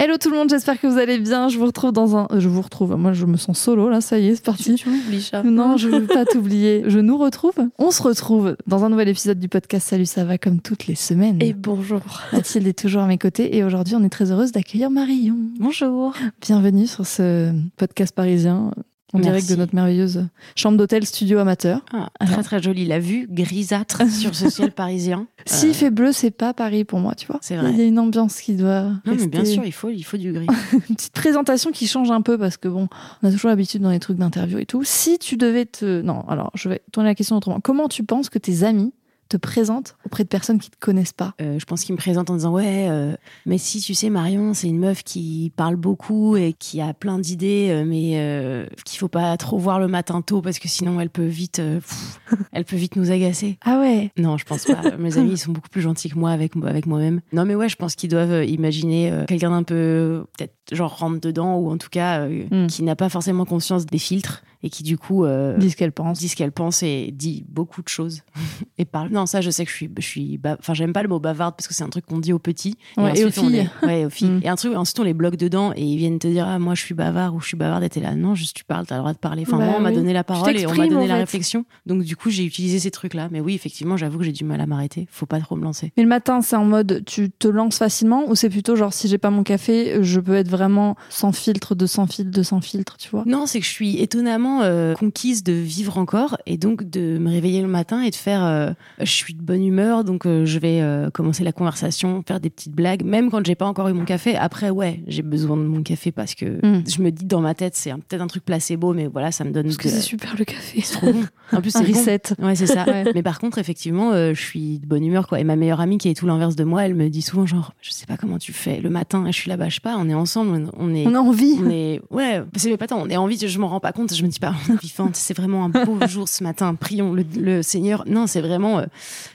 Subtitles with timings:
[0.00, 1.48] Hello tout le monde, j'espère que vous allez bien.
[1.48, 2.26] Je vous retrouve dans un.
[2.36, 2.96] Je vous retrouve.
[2.96, 4.00] Moi, je me sens solo là.
[4.00, 4.74] Ça y est, c'est parti.
[4.74, 5.42] Tu m'oublies, chat.
[5.44, 6.82] Non, je ne veux pas t'oublier.
[6.86, 7.54] Je nous retrouve.
[7.78, 10.94] On se retrouve dans un nouvel épisode du podcast Salut, ça va comme toutes les
[10.96, 11.40] semaines.
[11.40, 12.00] Et bonjour.
[12.32, 15.36] Mathilde est toujours à mes côtés et aujourd'hui, on est très heureuse d'accueillir Marion.
[15.60, 16.14] Bonjour.
[16.40, 18.72] Bienvenue sur ce podcast parisien
[19.14, 19.30] en Merci.
[19.30, 20.26] direct de notre merveilleuse
[20.56, 21.80] chambre d'hôtel studio amateur.
[21.92, 22.84] Ah, très très jolie.
[22.84, 25.26] La vue grisâtre sur ce ciel parisien.
[25.46, 27.38] S'il Euh, fait bleu, c'est pas Paris pour moi, tu vois.
[27.40, 27.70] C'est vrai.
[27.72, 28.82] Il y a une ambiance qui doit.
[29.06, 30.46] Non, mais bien sûr, il faut, il faut du gris.
[30.72, 32.88] Une petite présentation qui change un peu parce que bon,
[33.22, 34.82] on a toujours l'habitude dans les trucs d'interview et tout.
[34.84, 36.02] Si tu devais te.
[36.02, 37.60] Non, alors je vais tourner la question autrement.
[37.60, 38.92] Comment tu penses que tes amis
[39.34, 42.30] te présentent auprès de personnes qui te connaissent pas Euh, je pense qu'il me présente
[42.30, 46.36] en disant ouais, euh, mais si tu sais Marion, c'est une meuf qui parle beaucoup
[46.36, 50.22] et qui a plein d'idées, euh, mais euh, qu'il faut pas trop voir le matin
[50.22, 52.20] tôt parce que sinon elle peut vite, pff,
[52.52, 53.58] elle peut vite nous agacer.
[53.64, 54.82] Ah ouais Non, je pense pas.
[54.98, 57.20] Mes amis, ils sont beaucoup plus gentils que moi avec, avec moi-même.
[57.32, 61.56] Non, mais ouais, je pense qu'ils doivent imaginer quelqu'un d'un peu, peut-être, genre rentre dedans,
[61.56, 62.66] ou en tout cas, euh, Mm.
[62.68, 65.92] qui n'a pas forcément conscience des filtres et qui, du coup, euh, Dis ce qu'elles
[65.92, 66.18] pensent.
[66.18, 68.22] dit ce qu'elle pense et dit beaucoup de choses.
[68.78, 69.10] et parle.
[69.10, 69.90] Non, ça, je sais que je suis.
[69.98, 72.32] Je suis enfin, j'aime pas le mot bavarde parce que c'est un truc qu'on dit
[72.32, 72.76] aux petits.
[72.96, 73.50] Ouais, et aux filles.
[73.82, 74.28] les- Ouais, aux filles.
[74.30, 74.40] Mm.
[74.42, 76.74] Et un truc, ensuite, on les bloque dedans et ils viennent te dire, ah, moi,
[76.74, 77.82] je suis bavard ou je suis bavarde.
[77.84, 79.42] Et t'es là, non, juste tu parles, t'as le droit de parler.
[79.46, 81.66] Enfin, Bah moi, on m'a donné la parole et on m'a donné en la réflexion.
[81.84, 83.28] Donc, du coup, j'ai utilisé ces trucs-là.
[83.30, 85.06] Mais oui, effectivement, j'avoue que j'ai du mal à m'arrêter.
[85.10, 85.92] Faut pas trop me lancer.
[85.98, 89.08] Mais le matin, c'est en mode tu te lances facilement ou c'est plutôt genre si
[89.08, 92.60] j'ai pas mon café, je peux être vraiment sans filtre, de sans filtre, de sans
[92.60, 96.56] filtre, tu vois Non, c'est que je suis étonnamment euh, conquise de vivre encore et
[96.56, 98.44] donc de me réveiller le matin et de faire.
[98.44, 98.70] euh,
[99.00, 102.50] je suis de bonne humeur, donc euh, je vais euh, commencer la conversation, faire des
[102.50, 104.36] petites blagues, même quand j'ai pas encore eu mon café.
[104.36, 106.84] Après, ouais, j'ai besoin de mon café parce que Mm.
[106.88, 109.44] je me dis dans ma tête, c'est un- peut-être un truc placebo, mais voilà, ça
[109.44, 109.64] me donne.
[109.64, 110.80] Parce que c'est super le café.
[110.82, 111.24] c'est trop bon.
[111.52, 111.92] En plus, c'est bon.
[111.98, 112.20] reset.
[112.40, 112.84] Ouais, c'est ça.
[112.86, 113.04] Ouais.
[113.14, 115.40] Mais par contre, effectivement, euh, je suis de bonne humeur, quoi.
[115.40, 117.72] Et ma meilleure amie, qui est tout l'inverse de moi, elle me dit souvent, genre,
[117.82, 119.24] je sais pas comment tu fais le matin.
[119.26, 120.43] Je suis là-bas, je sais pas, on est ensemble,
[120.78, 121.06] on est.
[121.06, 121.56] On a envie.
[121.64, 124.14] On est, ouais, c'est mais pas tant, on est envie, je m'en rends pas compte,
[124.14, 127.12] je me dis pas, on est vivante, c'est vraiment un beau jour ce matin, prions
[127.12, 128.04] le, le Seigneur.
[128.06, 128.84] Non, c'est vraiment, euh,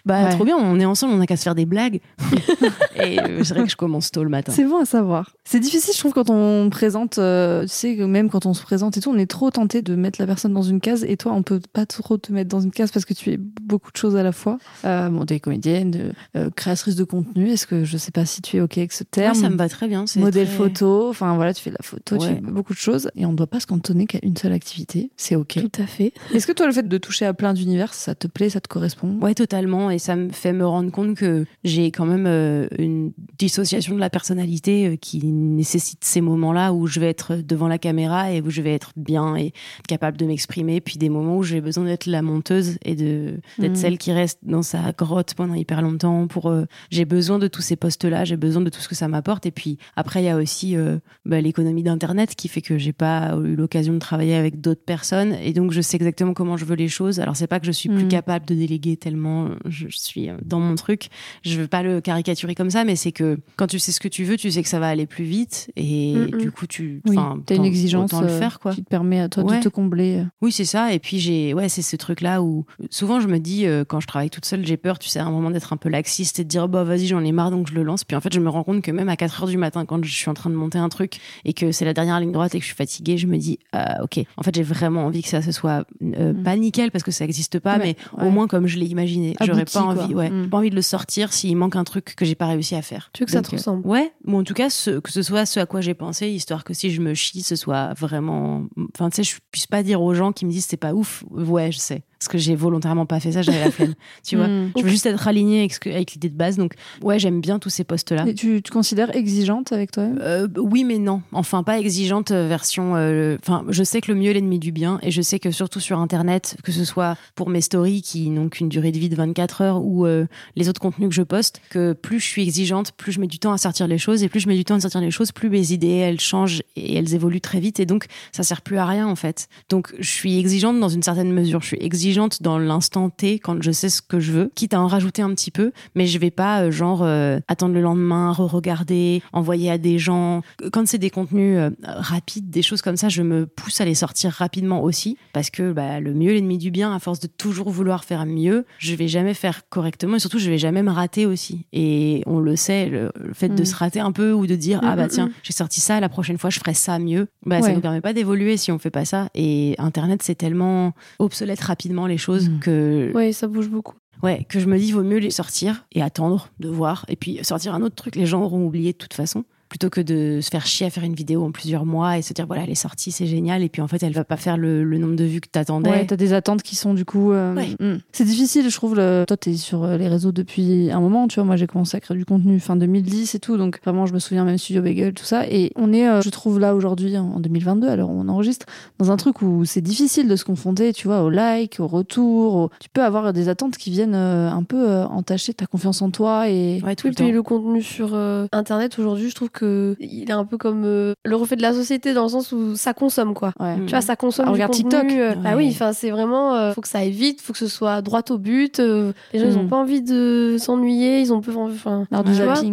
[0.05, 0.29] bah, Ouais.
[0.31, 1.99] trop bien, on est ensemble, on a qu'à se faire des blagues.
[2.95, 4.51] Et euh, c'est vrai que je commence tôt le matin.
[4.55, 5.35] C'est bon à savoir.
[5.45, 8.97] C'est difficile, je trouve, quand on présente, euh, tu sais, même quand on se présente
[8.97, 11.31] et tout, on est trop tenté de mettre la personne dans une case et toi,
[11.33, 13.97] on peut pas trop te mettre dans une case parce que tu es beaucoup de
[13.97, 14.57] choses à la fois.
[14.85, 17.49] Euh, bon, t'es comédienne, de- euh, créatrice de contenu.
[17.49, 19.55] Est-ce que je sais pas si tu es OK avec ce Ouais, terme ça me
[19.57, 20.05] va très bien.
[20.17, 22.35] Modèle très- photo, enfin voilà, tu fais de la photo, tu Ouais.
[22.35, 25.11] fais beaucoup de choses et on ne doit pas se cantonner qu'à une seule activité.
[25.17, 25.53] C'est OK.
[25.59, 26.13] Tout à fait.
[26.33, 28.67] Est-ce que toi, le fait de toucher à plein d'univers, ça te plaît, ça te
[28.67, 29.17] correspond?
[29.21, 29.89] Ouais, totalement.
[29.91, 33.99] Et ça me fait me rendre compte que j'ai quand même euh, une dissociation de
[33.99, 38.41] la personnalité euh, qui nécessite ces moments-là où je vais être devant la caméra et
[38.41, 39.53] où je vais être bien et
[39.87, 40.81] capable de m'exprimer.
[40.81, 43.75] Puis des moments où j'ai besoin d'être la monteuse et de d'être Mhm.
[43.75, 46.27] celle qui reste dans sa grotte pendant hyper longtemps.
[46.27, 49.07] Pour euh, j'ai besoin de tous ces postes-là, j'ai besoin de tout ce que ça
[49.07, 49.45] m'apporte.
[49.45, 50.88] Et puis après, il y a aussi euh,
[51.25, 55.33] bah, l'économie d'internet qui fait que j'ai pas eu l'occasion de travailler avec d'autres personnes
[55.43, 57.19] et donc je sais exactement comment je veux les choses.
[57.19, 58.09] Alors c'est pas que je suis plus Mhm.
[58.09, 61.09] capable de déléguer tellement je suis euh, dans mon truc.
[61.43, 64.07] Je veux pas le caricaturer comme ça, mais c'est que quand tu sais ce que
[64.07, 67.17] tu veux, tu sais que ça va aller plus vite et du coup tu, Oui,
[67.45, 68.73] t'as une exigence le euh, faire quoi.
[68.73, 69.57] qui te permet à toi Ouais.
[69.59, 70.23] de te combler.
[70.41, 70.93] Oui, c'est ça.
[70.93, 74.07] Et puis j'ai, ouais, c'est ce truc-là où souvent je me dis euh, quand je
[74.07, 76.43] travaille toute seule, j'ai peur, tu sais, à un moment d'être un peu laxiste et
[76.43, 78.03] de dire bah vas-y, j'en ai marre donc je le lance.
[78.03, 80.03] Puis en fait, je me rends compte que même à 4 heures du matin, quand
[80.03, 82.55] je suis en train de monter un truc et que c'est la dernière ligne droite
[82.55, 85.21] et que je suis fatiguée, je me dis ah, ok, en fait, j'ai vraiment envie
[85.21, 86.43] que ça se soit euh, Mm.
[86.43, 88.25] pas nickel parce que ça n'existe pas, mais ouais.
[88.27, 89.35] au moins comme je l'ai imaginé.
[89.41, 90.23] J'aurais Abouti, pas envie, quoi.
[90.23, 90.49] ouais, Mm.
[90.49, 93.09] pas envie de le sortir s'il manque un truc que j'ai pas réussi à faire.
[93.13, 95.21] Tu veux que ça te euh, ressemble Ouais, bon, en tout cas, ce, que ce
[95.21, 98.65] soit ce à quoi j'ai pensé, histoire que si je me chie, ce soit vraiment.
[98.95, 101.23] Enfin, tu sais, je puisse pas dire aux gens qui me disent c'est pas ouf.
[101.31, 102.03] Ouais, je sais.
[102.19, 103.93] Parce que j'ai volontairement pas fait ça, j'avais la flemme.
[104.23, 104.71] Tu vois, Mm.
[104.77, 106.57] je veux juste être alignée avec, avec l'idée de base.
[106.57, 108.25] Donc, ouais, j'aime bien tous ces postes-là.
[108.27, 110.19] Et tu te considères exigeante avec toi-même?
[110.21, 111.21] Euh, oui, mais non.
[111.31, 112.95] Enfin, pas exigeante euh, version.
[112.97, 115.51] euh, Enfin, je sais que le mieux est l'ennemi du bien, et je sais que
[115.51, 119.07] surtout sur Internet, que ce soit pour mes stories qui n'ont qu'une durée de vie
[119.09, 120.25] de 24 heures ou euh,
[120.57, 123.39] les autres contenus que je poste, que plus je suis exigeante, plus je mets du
[123.39, 125.31] temps à sortir les choses, et plus je mets du temps à sortir les choses,
[125.31, 128.77] plus mes idées elles changent et elles évoluent très vite, et donc ça sert plus
[128.77, 129.47] à rien en fait.
[129.69, 131.61] Donc, je suis exigeante dans une certaine mesure.
[131.61, 132.08] Je suis exigeante
[132.41, 135.29] dans l'instant T quand je sais ce que je veux, quitte à en rajouter un
[135.33, 139.77] petit peu, mais je vais pas euh, genre euh, attendre le lendemain, re-regarder, envoyer à
[139.77, 140.41] des gens.
[140.71, 143.95] Quand c'est des contenus euh, rapides, des choses comme ça, je me pousse à les
[143.95, 146.93] sortir rapidement aussi parce que bah, le mieux l'ennemi du bien.
[146.93, 150.49] À force de toujours vouloir faire mieux, je vais jamais faire correctement et surtout je
[150.49, 151.65] vais jamais me rater aussi.
[151.73, 153.65] Et on le sait, le, le fait de Mm.
[153.65, 155.31] se rater un peu ou de dire ah bah mm, tiens mm.
[155.43, 157.27] j'ai sorti ça, la prochaine fois je ferai ça mieux.
[157.45, 157.75] Bah ça Ouais.
[157.75, 159.29] nous permet pas d'évoluer si on fait pas ça.
[159.35, 162.59] Et Internet c'est tellement obsolète rapidement les choses Mm.
[162.59, 163.95] que Oui, ça bouge beaucoup.
[164.21, 167.05] Ouais, que je me dis, vaut mieux les sortir et attendre de voir.
[167.07, 169.45] Et puis sortir un autre truc, les gens auront oublié de toute façon.
[169.69, 172.33] Plutôt que de se faire chier à faire une vidéo en plusieurs mois et se
[172.33, 173.61] dire, voilà, elle est sortie, c'est génial.
[173.61, 175.89] Et puis en fait, elle va pas faire le, le nombre de vues que t'attendais.
[175.91, 177.31] Ouais, t'as des attentes qui sont du coup.
[177.31, 177.67] euh, Ouais.
[177.79, 177.99] hmm.
[178.11, 178.95] C'est difficile, je trouve.
[178.95, 179.25] Le...
[179.27, 181.43] Toi, t'es sur euh, les réseaux depuis un moment, tu vois.
[181.45, 183.57] Moi, j'ai commencé à créer du contenu fin 2010 et tout.
[183.57, 185.45] Donc, vraiment, je me souviens même Studio Bagel, tout ça.
[185.47, 188.65] Et on est, euh, je trouve, là aujourd'hui, en 2022, alors on enregistre,
[188.97, 192.55] dans un truc où c'est difficile de se confronter, tu vois, au like, au retour.
[192.55, 196.01] au- Tu peux avoir des attentes qui viennent euh, un peu euh, entacher ta confiance
[196.01, 196.49] en toi.
[196.49, 197.23] Et Ouais, tout Oui, le temps.
[197.23, 199.58] puis le contenu sur euh, Internet aujourd'hui, je trouve que
[199.99, 202.75] il est un peu comme euh, le reflet de la société dans le sens où
[202.75, 203.53] ça consomme quoi.
[203.59, 203.77] ouais.
[203.77, 203.85] Mm.
[203.85, 204.89] Tu vois, ça consomme Ah, du regarde contenu.
[204.89, 205.11] TikTok.
[205.11, 205.55] euh, Bah Ouais.
[205.65, 208.21] oui, enfin c'est vraiment, euh, faut que ça aille vite, faut que ce soit droit
[208.29, 208.79] au but.
[208.79, 209.59] euh, les gens ils Mm.
[209.59, 212.05] ont pas envie de s'ennuyer, ils ont peu, enfin.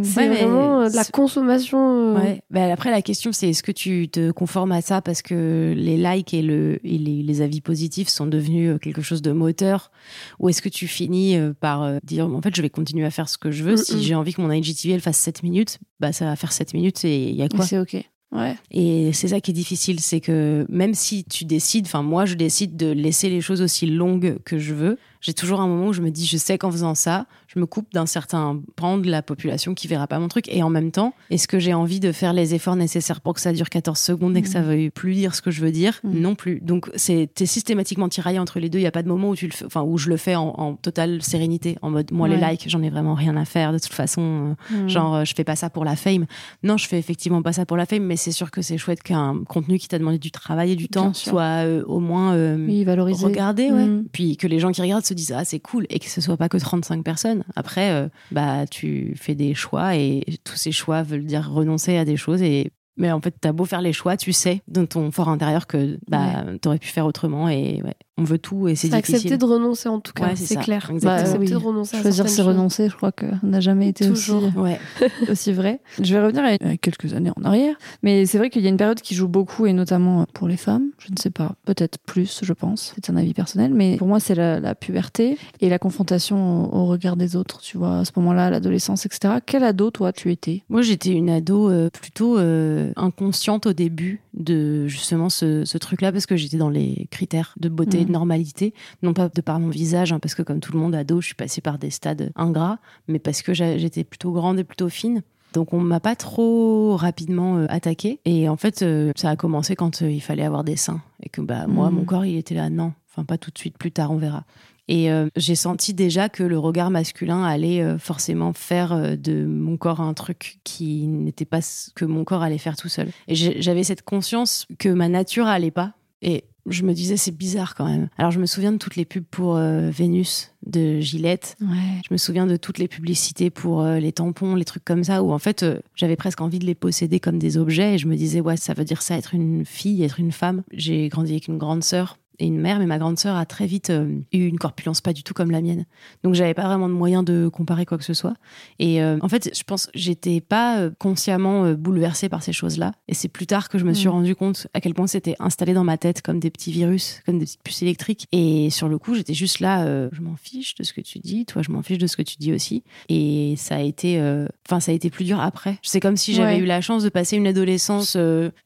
[0.03, 2.15] C'est vraiment de la consommation.
[2.17, 2.43] Ouais.
[2.51, 5.97] Bah, après, la question, c'est est-ce que tu te conformes à ça parce que les
[5.97, 9.91] likes et, le, et les, les avis positifs sont devenus quelque chose de moteur?
[10.39, 13.39] Ou est-ce que tu finis par dire, en fait, je vais continuer à faire ce
[13.39, 13.75] que je veux.
[13.75, 14.01] Mm, Si mm.
[14.01, 16.76] j'ai envie que mon IGTV elle fasse 7 minutes, bah, ça va faire 7 minutes
[17.05, 17.97] et il y a quoi c'est ok.
[18.33, 18.57] Ouais.
[18.73, 22.35] Et c'est ça qui est difficile, c'est que même si tu décides, enfin moi je
[22.35, 25.93] décide de laisser les choses aussi longues que je veux, j'ai toujours un moment où
[25.93, 29.11] je me dis, je sais qu'en faisant ça, je me coupe d'un certain pan de
[29.11, 30.49] la population qui verra pas mon truc.
[30.49, 33.41] Et en même temps, est-ce que j'ai envie de faire les efforts nécessaires pour que
[33.41, 35.99] ça dure 14 secondes et que ça veuille plus dire ce que je veux dire?
[36.05, 36.21] Mhm.
[36.21, 36.61] Non plus.
[36.61, 38.79] Donc c'est t'es systématiquement tiraillé entre les deux.
[38.79, 40.37] Il y a pas de moment où tu le fais, enfin où je le fais
[40.37, 43.73] en, en totale sérénité, en mode moi les likes, j'en ai vraiment rien à faire
[43.73, 44.23] de toute façon.
[44.71, 44.89] euh, Mm.
[44.89, 46.27] Genre, euh, je fais pas ça pour la fame.
[46.63, 49.03] Non, je fais effectivement pas ça pour la fame, mais c'est sûr que c'est chouette
[49.03, 51.31] qu'un contenu qui t'a demandé du travail et du Bien temps sûr.
[51.33, 53.25] soit euh, au moins euh, Oui, valoriser.
[53.25, 53.87] regardé, ouais.
[53.87, 54.05] Mm.
[54.13, 56.37] Puis que les gens qui regardent se disent ah c'est cool et que ce soit
[56.37, 57.45] pas que 35 personnes.
[57.57, 62.05] Après, euh, bah tu fais des choix et tous ces choix veulent dire renoncer à
[62.05, 65.11] des choses et mais en fait, t'as beau faire les choix, tu sais dans ton
[65.11, 68.89] fort intérieur que bah t'aurais pu faire autrement et ouais, on veut tout et c'est
[68.89, 69.17] C'est difficile.
[69.17, 70.91] accepter de renoncer en tout cas, Ouais, c'est clair.
[71.03, 71.51] Bah, accepter oui.
[71.51, 72.89] de renoncer à Choisir, c'est renoncer.
[72.89, 74.31] Je crois que ça n'a jamais été aussi.
[74.57, 74.79] Ouais.
[75.31, 75.81] aussi vrai.
[76.01, 78.71] Je vais revenir à à quelques années en arrière, mais c'est vrai qu'il y a
[78.71, 80.91] une période qui joue beaucoup, et notamment pour les femmes.
[80.99, 82.95] Je ne sais pas, peut-être plus, je pense.
[82.95, 86.77] C'est un avis personnel, mais pour moi, c'est la, la puberté et la confrontation au,
[86.79, 87.61] au regard des autres.
[87.61, 89.35] Tu vois, à ce moment-là, l'adolescence, etc.
[89.45, 90.63] Quel ado, toi, tu étais?
[90.71, 96.13] Moi, j'étais une ado euh, plutôt euh, inconsciente au début de justement ce, ce truc-là
[96.13, 98.13] parce que j'étais dans les critères de beauté et de Mhm.
[98.13, 101.21] normalité, non pas de par mon visage, hein, parce que comme tout le monde ado,
[101.21, 102.79] je suis passée par des stades ingrats,
[103.09, 105.23] mais parce que j'étais plutôt grande et plutôt fine.
[105.53, 109.75] Donc on m'a pas trop rapidement euh, attaquée et en fait euh, ça a commencé
[109.75, 111.95] quand euh, il fallait avoir des seins et que bah moi Mhm.
[111.97, 114.45] mon corps il était là non, enfin pas tout de suite, plus tard on verra.
[114.89, 119.45] Et euh, j'ai senti déjà que le regard masculin allait euh, forcément faire euh, de
[119.45, 123.09] mon corps un truc qui n'était pas ce que mon corps allait faire tout seul.
[123.27, 125.95] Et j'avais cette conscience que ma nature allait pas.
[126.23, 128.09] Et je me disais, c'est bizarre quand même.
[128.19, 131.57] Alors je me souviens de toutes les pubs pour euh, Vénus de Gillette.
[131.61, 132.01] Ouais.
[132.09, 135.23] Je me souviens de toutes les publicités pour euh, les tampons, les trucs comme ça,
[135.23, 137.95] où en fait euh, j'avais presque envie de les posséder comme des objets.
[137.95, 140.63] Et je me disais, ouais, ça veut dire ça, être une fille, être une femme.
[140.73, 143.67] J'ai grandi avec une grande sœur et une mère, mais ma grande sœur a très
[143.67, 145.87] vite euh, eu une corpulence pas du tout comme la mienne.
[146.23, 148.35] Donc j'avais pas vraiment de moyen de comparer quoi que ce soit.
[148.79, 152.93] Et euh, en fait, je pense j'étais pas euh, consciemment bouleversée par ces choses-là.
[153.09, 154.11] Et c'est plus tard que je me suis Mm.
[154.13, 157.39] rendu compte à quel point c'était installé dans ma tête comme des petits virus, comme
[157.39, 158.27] des petites puces électriques.
[158.33, 161.45] Et sur le coup, j'étais juste là, je m'en fiche de ce que tu dis,
[161.47, 162.83] toi, je m'en fiche de ce que tu dis aussi.
[163.09, 164.21] Et ça a été,
[164.67, 165.79] enfin, ça a été plus dur après.
[165.83, 166.59] C'est comme si j'avais Ouais.
[166.59, 168.17] eu la chance de passer une adolescence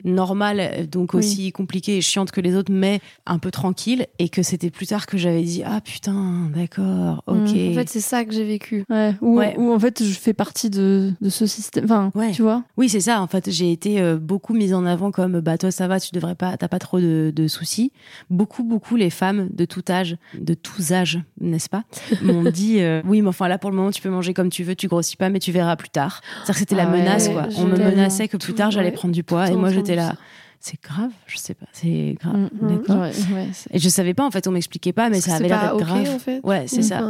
[0.04, 1.18] normale, donc Oui.
[1.20, 4.86] aussi compliquée et chiante que les autres, mais un peu tranquille et que c'était plus
[4.86, 8.84] tard que j'avais dit ah putain d'accord ok En fait, c'est ça que j'ai vécu.
[8.88, 9.14] Ouais.
[9.20, 9.54] Ou, Ouais.
[9.58, 11.84] ou en fait, je fais partie de, de ce système.
[11.84, 12.30] Enfin, Ouais.
[12.32, 12.62] tu vois.
[12.78, 15.70] oui c'est ça en fait j'ai été euh, beaucoup mise en avant comme bah toi
[15.70, 17.92] ça va tu devrais pas t'as pas trop de, de soucis
[18.30, 21.84] beaucoup beaucoup les femmes de tout âge de tous âges n'est-ce pas
[22.22, 24.64] m'ont dit euh, oui mais enfin là pour le moment tu peux manger comme tu
[24.64, 26.98] veux tu grossis pas mais tu verras plus tard c'est-à-dire que c'était la Ah ouais,
[27.00, 29.56] menace quoi on me menaçait que plus tard j'allais ouais, prendre du poids tout et
[29.56, 30.16] moi j'étais là ça.
[30.60, 32.76] C'est grave je sais pas c'est grave Mm, mm.
[32.76, 35.60] d'accord Ouais, et je savais pas en fait on m'expliquait pas mais ça avait l'air
[35.62, 36.40] d'être ok, grave en fait.
[36.44, 37.02] ouais c'est ça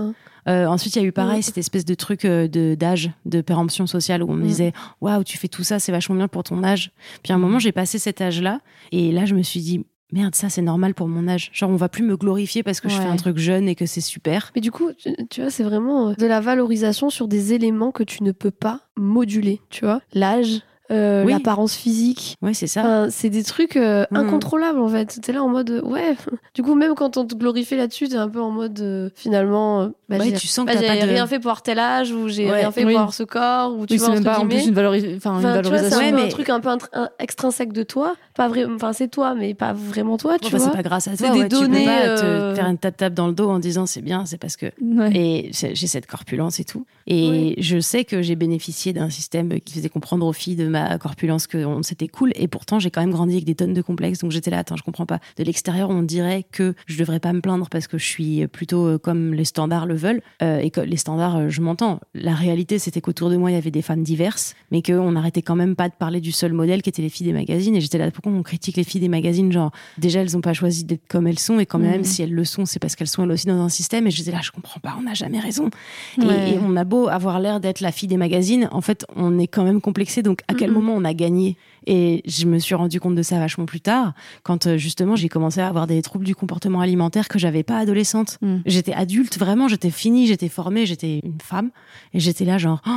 [0.48, 1.42] euh, ensuite, il y a eu pareil, Ouais.
[1.42, 4.46] cette espèce de truc euh, de d'âge, de péremption sociale, où on me Mm.
[4.48, 6.92] disait Waouh, tu fais tout ça, c'est vachement bien pour ton âge.
[7.22, 10.34] Puis à un moment, j'ai passé cet âge-là, et là, je me suis dit Merde,
[10.34, 11.50] ça, c'est normal pour mon âge.
[11.52, 13.84] Genre, on va plus me glorifier parce que je fais un truc jeune et que
[13.84, 14.50] c'est super.
[14.56, 17.92] Mais du coup, tu, tu vois, c'est vraiment euh, de la valorisation sur des éléments
[17.92, 20.00] que tu ne peux pas moduler, tu vois.
[20.14, 21.32] L'âge, euh, Oui.
[21.32, 22.36] l'apparence physique.
[22.42, 22.80] Ouais, c'est ça.
[22.80, 24.16] Enfin, c'est des trucs euh, Mhm.
[24.18, 25.18] incontrôlables en fait.
[25.22, 26.16] T'es là en mode ouais.
[26.54, 29.90] Du coup, même quand on te glorifie là-dessus, t'es un peu en mode euh, finalement.
[30.08, 31.78] bah, Ouais, tu sens que bah, t'as j'ai pas de- rien fait pour avoir tel
[31.78, 32.60] âge ou j'ai Ouais.
[32.60, 32.92] rien fait Oui.
[32.92, 35.38] pour avoir ce corps ou tu Oui, vois même pas en plus une, valori- enfin,
[35.40, 35.68] c'est un, peu
[35.98, 38.64] un mais- truc un peu intr- un- extrinsèque de toi, pas vrai.
[38.64, 40.66] Enfin, c'est toi, mais pas vraiment toi, tu bah, vois.
[40.70, 41.32] c'est pas grâce à C'est toi.
[41.34, 43.86] des ouais, tu données, peux pas te faire une tape-tape dans le dos en disant
[43.86, 44.66] c'est bien, c'est parce que.
[45.14, 46.84] Et j'ai cette corpulence et tout.
[47.06, 50.79] Et je sais que j'ai bénéficié d'un système qui faisait comprendre aux filles de ma
[50.98, 52.32] corpulence que c'était cool.
[52.34, 54.20] Et pourtant, j'ai quand même grandi avec des tonnes de complexes.
[54.20, 55.18] Donc j'étais là, attends, je comprends pas.
[55.36, 58.86] De l'extérieur, on dirait que je devrais pas me plaindre parce que je suis plutôt
[58.86, 60.22] euh, comme les standards le veulent.
[60.42, 62.00] Euh, et que les standards, euh, je m'entends.
[62.14, 65.42] La réalité, c'était qu'autour de moi, il y avait des femmes diverses, mais qu'on n'arrêtait
[65.42, 67.76] quand même pas de parler du seul modèle qui était les filles des magazines.
[67.76, 69.50] Et j'étais là, pourquoi on critique les filles des magazines?
[69.52, 71.58] Genre, déjà, elles ont pas choisi d'être comme elles sont.
[71.60, 72.04] Et quand même, Mhm.
[72.04, 74.06] si elles le sont, c'est parce qu'elles sont elles aussi dans un système.
[74.06, 75.70] Et j'étais là, je comprends pas, on n'a jamais raison.
[76.18, 76.54] Et-.
[76.54, 79.46] Et, on a beau avoir l'air d'être la fille des magazines, en fait, on est
[79.46, 80.22] quand même complexé.
[80.22, 80.74] Donc, à quel Mhm.
[80.74, 81.56] moment on a gagné?
[81.86, 85.28] Et je me suis rendu compte de ça vachement plus tard, quand euh, justement j'ai
[85.28, 88.38] commencé à avoir des troubles du comportement alimentaire que j'avais pas adolescente.
[88.42, 88.56] Mm.
[88.66, 91.70] J'étais adulte, vraiment, j'étais finie, j'étais formée, j'étais une femme.
[92.14, 92.90] Et j'étais là, genre, Oh,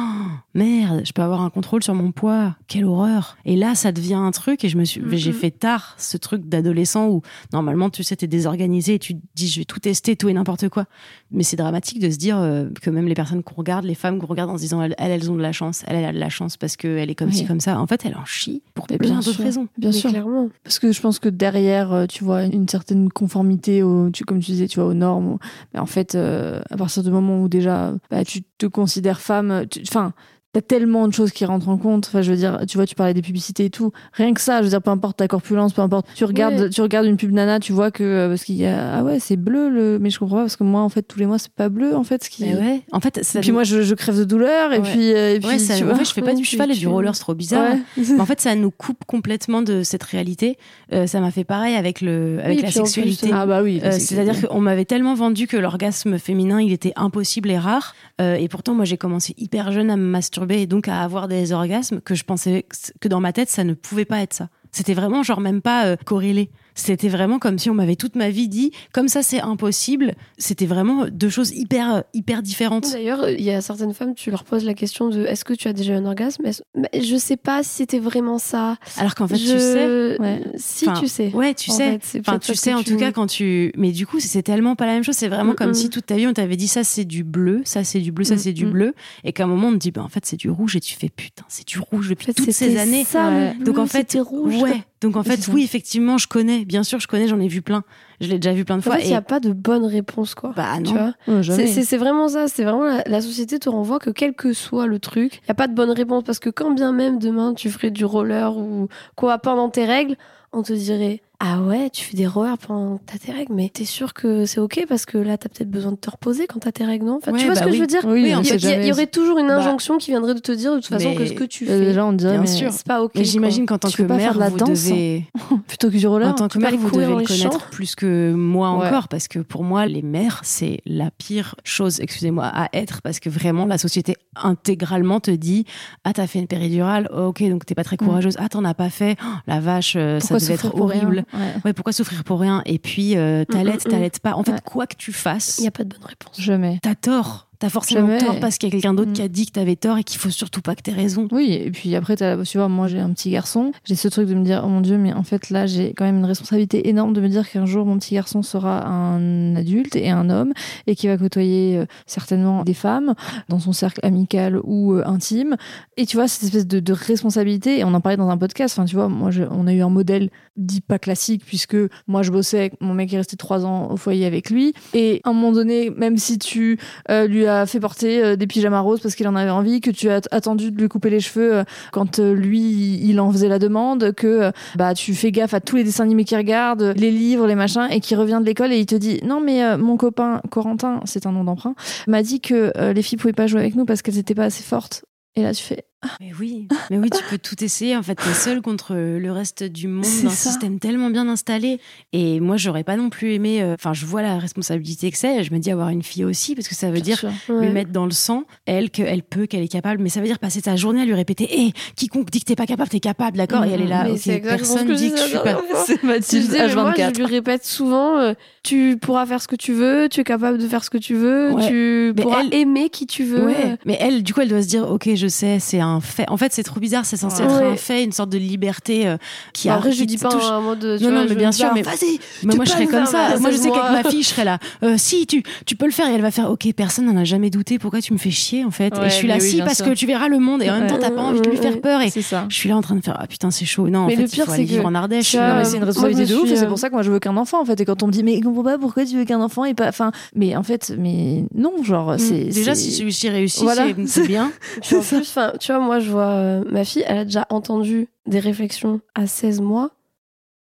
[0.54, 2.56] merde, je peux avoir un contrôle sur mon poids.
[2.68, 3.38] Quelle horreur.
[3.46, 6.48] Et là, ça devient un truc, et je me suis, j'ai fait tard ce truc
[6.48, 7.22] d'adolescent où
[7.52, 10.34] normalement, tu sais, t'es désorganisé et tu te dis, je vais tout tester, tout et
[10.34, 10.86] n'importe quoi.
[11.32, 14.20] Mais c'est dramatique de se dire euh, que même les personnes qu'on regarde, les femmes
[14.20, 16.13] qu'on regarde en se disant, elles, elles, elles ont de la chance, elle, elle a
[16.13, 17.36] de la chance parce qu'elle est comme Oui.
[17.36, 17.80] ci, comme ça.
[17.80, 19.44] En fait, elle en chie pour Mais plein bien d'autres sûr.
[19.46, 19.68] raisons.
[19.77, 20.10] Bien Mais sûr.
[20.10, 20.50] clairement.
[20.63, 24.39] Parce que je pense que derrière, euh, tu vois, une certaine conformité, au, tu, comme
[24.39, 25.38] tu disais, tu vois, aux normes.
[25.74, 29.65] Mais en fait, euh, à partir du moment où déjà, bah, tu te considères femme,
[29.88, 30.13] enfin,
[30.54, 32.06] t'as tellement de choses qui rentrent en compte.
[32.08, 33.92] Enfin, je veux dire, tu vois, tu parlais des publicités et tout.
[34.14, 36.06] Rien que ça, je veux dire, peu importe ta corpulence, peu importe.
[36.16, 38.98] Tu regardes, tu regardes une pub nana, tu vois que euh, parce qu'il y a,
[39.00, 41.18] ah ouais, c'est bleu le, mais je comprends pas parce que moi, en fait, tous
[41.20, 42.44] les mois, c'est pas bleu, en fait, ce qui.
[42.46, 44.90] Mais ouais, en fait, ça Et puis moi, je, je crève de douleur et Ouais.
[44.92, 46.76] puis, euh, et puis Ouais, ça- tu en fait, je fais pas du cheval et
[46.76, 47.76] du roller, c'est trop bizarre.
[47.98, 50.58] Mais en fait, ça nous coupe complètement de cette réalité.
[50.94, 53.32] Euh, ça m'a fait pareil avec le, avec Oui, la plus, sexualité.
[53.34, 53.82] Ah bah oui.
[53.84, 57.96] Euh, c'est- C'est-à-dire qu'on m'avait tellement vendu que l'orgasme féminin, il était impossible et rare.
[58.22, 61.52] Et pourtant, moi, j'ai commencé hyper jeune à me masturber et donc à avoir des
[61.52, 62.66] orgasmes que je pensais
[63.00, 64.50] que dans ma tête, ça ne pouvait pas être ça.
[64.72, 66.50] C'était vraiment genre même pas euh, corrélé.
[66.75, 70.15] C'était vraiment comme si on m'avait toute ma vie dit, comme ça c'est impossible.
[70.38, 72.92] C'était vraiment deux choses hyper, euh, hyper différentes.
[72.92, 75.68] D'ailleurs, il y a certaines femmes, tu leur poses la question de est-ce que tu
[75.68, 76.44] as déjà eu un orgasme?
[76.75, 78.77] Mais Je sais pas si c'était vraiment ça.
[78.98, 80.22] Alors qu'en fait, Je- tu sais.
[80.22, 80.42] Ouais.
[80.56, 81.32] Si Enfin, tu sais.
[81.34, 82.00] Ouais, tu En sais.
[82.00, 83.72] fait, Enfin, tu sais en tu- tout cas quand tu.
[83.77, 85.15] Mais du coup, c'est tellement pas la même chose.
[85.15, 85.75] C'est vraiment comme Mm-mm.
[85.75, 88.24] si toute ta vie on t'avait dit ça c'est du bleu, ça c'est du bleu,
[88.24, 90.38] ça c'est du bleu, et qu'à un moment on te dit bah en fait c'est
[90.38, 93.03] du rouge et tu fais putain c'est du rouge depuis toutes ces années.
[93.03, 93.53] Ça, Ouais.
[93.63, 94.56] Donc en fait, c'était rouge.
[94.62, 94.84] ouais.
[95.04, 96.66] Donc en fait, oui, effectivement, je connais.
[96.66, 97.28] Bien sûr, je connais.
[97.28, 97.84] J'en ai vu plein.
[98.22, 98.96] Je l'ai déjà vu plein de En fois.
[98.96, 100.54] fait, il et n'y a pas de bonne réponse, quoi.
[100.56, 101.42] bah Tu non.
[101.42, 101.68] jamais.
[101.68, 104.54] C'est- C'est c'est vraiment ça, c'est vraiment la, la société te renvoie que quel que
[104.54, 107.20] soit le truc, il n'y a pas de bonne réponse parce que quand bien même
[107.20, 110.16] demain tu ferais du roller ou quoi pendant tes règles,
[110.54, 113.68] on te dirait ah ouais tu fais des rollers pendant que t'as tes règles, mais
[113.68, 116.60] t'es sûr que c'est ok parce que là t'as peut-être besoin de te reposer quand
[116.60, 117.18] t'as tes règles non?
[117.22, 117.76] Enfin, Ouais, Tu vois ce bah que oui.
[117.78, 118.02] je veux dire?
[118.06, 120.40] Oui, Oui, on on Il y, y- aurait toujours une Bah, injonction qui viendrait de
[120.40, 122.86] te dire de toute façon mais- que ce que tu fais, Déjà, on dirait, c'est
[122.86, 123.12] pas ok.
[123.16, 125.26] Mais j'imagine qu'en tant Tu que peux pas mère, la vous danse, devez,
[125.68, 126.30] plutôt que du roller.
[126.30, 129.64] en tant que mère, vous devez le connaître plus que moi encore, parce que pour
[129.66, 134.16] moi, les mères, c'est la pire chose, excusez-moi, à être, parce que vraiment, la société
[134.36, 135.66] intégralement te dit,
[136.06, 138.06] ah, t'as fait une péridurale, ok, donc t'es pas très Mm.
[138.06, 141.26] courageuse, ah, t'en as pas fait, Oh, la vache, euh, ça devait être horrible.
[141.34, 141.54] Ouais.
[141.66, 142.62] Ouais, pourquoi souffrir pour rien?
[142.66, 143.92] Et puis, euh, t'allaites, Mm, mm, mm.
[143.92, 144.34] t'allaites pas.
[144.36, 144.60] En fait, Ouais.
[144.63, 146.40] quoi que tu fasses, Il n'y a pas de bonne réponse.
[146.40, 146.80] Jamais.
[146.82, 147.48] t'as tort.
[147.63, 148.20] T'as forcément Jamais.
[148.20, 149.13] tort parce qu'il y a quelqu'un d'autre Mm.
[149.13, 151.29] qui a dit que t'avais tort et qu'il faut surtout pas que t'aies raison.
[151.32, 154.27] Oui, et puis après, t'as, tu vois, moi j'ai un petit garçon, j'ai ce truc
[154.27, 156.89] de me dire, oh mon dieu, mais en fait là, j'ai quand même une responsabilité
[156.89, 160.51] énorme de me dire qu'un jour mon petit garçon sera un adulte et un homme
[160.88, 163.13] et qui va côtoyer euh, certainement des femmes
[163.48, 165.55] dans son cercle amical ou euh, intime.
[165.96, 168.77] Et tu vois, cette espèce de, de responsabilité, et on en parlait dans un podcast,
[168.77, 171.77] enfin tu vois, moi je- on a eu un modèle dit pas classique puisque
[172.08, 175.29] moi je bossais, mon mec est resté trois ans au foyer avec lui, et à
[175.29, 176.77] un moment donné, même si tu
[177.10, 179.92] euh, lui as fait porter euh, des pyjamas roses parce qu'il en avait envie, que
[179.92, 183.48] tu as attendu de lui couper les cheveux euh, quand euh, lui il en faisait
[183.48, 187.12] la demande, que bah tu fais gaffe à tous les dessins animés qu'il regarde, les
[187.12, 189.98] livres, les machins, et qu'il revient de l'école et il te dit non mais mon
[189.98, 191.76] copain Corentin, c'est un nom d'emprunt,
[192.08, 194.64] m'a dit que les filles pouvaient pas jouer avec nous parce qu'elles étaient pas assez
[194.64, 195.06] fortes.
[195.36, 195.86] Et là tu fais
[196.20, 197.96] Mais oui, mais oui, tu peux tout essayer.
[197.96, 201.80] En fait, t'es seul contre le reste du monde d'un système tellement bien installé.
[202.12, 203.62] Et moi, j'aurais pas non plus aimé.
[203.62, 205.44] euh, Enfin, je vois la responsabilité que c'est.
[205.44, 207.32] Je me dis avoir une fille aussi, parce que ça veut dire Sûr.
[207.60, 210.02] lui mettre dans le sang, elle, qu'elle peut, qu'elle est capable.
[210.02, 212.56] Mais ça veut dire passer ta journée à lui répéter Hé, quiconque dit que t'es
[212.56, 213.64] pas capable, t'es capable, d'accord?
[213.66, 215.24] Et elle est là, Mais ok, c'est exactement personne ce que je dit que je
[215.24, 215.62] suis pas.
[215.86, 217.14] C'est Mathilde moi, H24.
[217.16, 218.34] je lui répète souvent, euh,
[218.64, 221.16] tu pourras faire ce que tu veux, tu es capable de faire ce que tu
[221.16, 221.68] veux, Ouais.
[221.68, 223.46] tu Mais pourras elle- aimer qui tu veux.
[223.46, 226.26] Ouais, mais elle, du coup, elle doit se dire, ok, je sais, c'est un fait.
[226.30, 227.50] En fait, c'est trop bizarre, c'est censé Ouais.
[227.50, 229.18] être un fait, une sorte de liberté euh,
[229.54, 229.78] qui Bah, a.
[229.78, 230.44] après, je dis pas touche.
[230.44, 230.84] en mode.
[230.84, 232.20] Non, vois, non, mais bien sûr, mais vas-y.
[232.44, 233.38] Mais moi, je serais comme ça.
[233.40, 234.60] Moi, je sais qu'avec ma fille, je serais là.
[234.84, 236.08] euh, si, tu, tu peux le faire.
[236.10, 237.80] Et elle va faire, ok, personne n'en a jamais douté.
[237.80, 238.98] Pourquoi tu me fais chier, en fait?
[238.98, 239.86] Ouais, Et je suis là, oui, si, parce sûr.
[239.86, 240.62] que tu verras le monde.
[240.64, 242.02] Et en même temps, t'as pas envie de lui faire peur.
[242.02, 242.46] Et C'est ça.
[242.50, 243.88] je suis là en train de faire, ah putain, c'est chaud.
[243.90, 245.32] Non, en Mais fait, le pire, c'est vivre que en Ardèche.
[245.64, 247.36] c'est une responsabilité de ouf et c'est euh, pour ça que moi je veux qu'un
[247.38, 249.42] enfant en fait et quand on me dit mais comprends pas pourquoi tu veux qu'un
[249.42, 253.64] enfant et pas enfin mais en fait mais non genre c'est Déjà, si celui-ci réussit,
[253.64, 253.86] Voilà.
[254.06, 254.52] c'est- bien.
[254.94, 258.08] En plus, enfin, tu vois, moi, je vois euh, ma fille, elle a déjà entendu
[258.25, 259.92] des réflexions à 16 mois.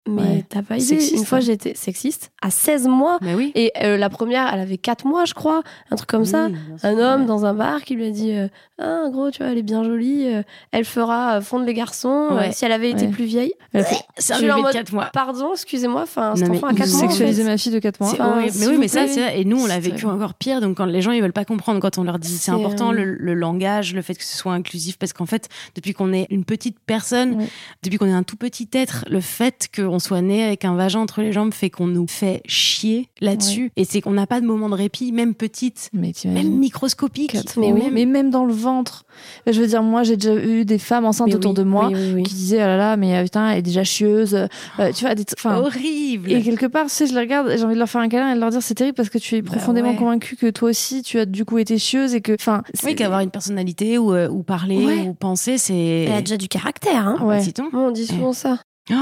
[0.06, 0.44] Mais Ouais.
[0.48, 0.84] t'as pas idée.
[0.84, 1.40] Sexiste, Une fois, hein.
[1.40, 3.18] j'étais sexiste à 16 mois.
[3.22, 3.52] Mais oui.
[3.54, 5.62] Et euh, la première, elle avait 4 mois, je crois.
[5.90, 6.48] Un truc comme ça.
[6.48, 6.56] Oui.
[6.82, 9.56] Un homme dans un bar qui lui a dit euh, Ah, gros, tu vois, elle
[9.58, 10.26] est bien jolie.
[10.28, 10.42] euh,
[10.72, 12.52] elle fera euh, fondre les garçons Ouais.
[12.52, 13.54] si elle avait été plus vieille.
[13.72, 14.04] Elle a fait
[14.46, 15.08] là en mode, 4 mois.
[15.12, 16.02] Pardon, excusez-moi.
[16.02, 16.96] Enfin, cet enfant a ils 4 mois.
[16.98, 17.48] en sexualiser fait.
[17.48, 19.80] ma fille de 4 mois Enfin, Mais oui, mais ça, c'est et nous, on l'a
[19.80, 20.60] vécu encore pire.
[20.60, 23.04] Donc, quand les gens, ils veulent pas comprendre, quand on leur dit c'est important, le,
[23.14, 26.44] le langage, le fait que ce soit inclusif, parce qu'en fait, depuis qu'on est une
[26.44, 27.46] petite personne,
[27.82, 30.98] depuis qu'on est un tout petit être, le fait qu'on soit né avec un vagin
[31.00, 33.70] entre les jambes fait qu'on nous fait chier là-dessus.
[33.76, 37.36] Et c'est qu'on n'a pas de moment de répit, même petite, mais même microscopique.
[37.56, 37.80] Mais mois.
[37.84, 37.90] oui.
[37.92, 39.04] mais même dans le ventre
[39.46, 41.86] je veux dire moi j'ai déjà eu des femmes enceintes Mais autour oui, de moi
[41.86, 42.22] Oui, oui, oui.
[42.24, 45.14] qui disaient ah là là mais euh, putain elle est déjà chieuse euh, tu vois
[45.14, 46.32] des Horrible.
[46.32, 48.32] Et quelque part, tu sais, je les regarde j'ai envie de leur faire un câlin
[48.32, 49.96] et de leur dire c'est terrible parce que tu es Bah profondément ouais.
[49.96, 53.20] convaincu que toi aussi tu as du coup été chieuse et que, enfin, Oui, qu'avoir
[53.20, 55.00] une personnalité ou, euh, ou parler Ouais.
[55.08, 55.74] ou penser, c'est.
[56.08, 57.06] Elle a déjà du caractère.
[57.06, 57.16] Hein.
[57.20, 57.42] Ah, bah, Ouais.
[57.72, 58.58] on dit souvent ça.
[58.90, 58.94] Oh.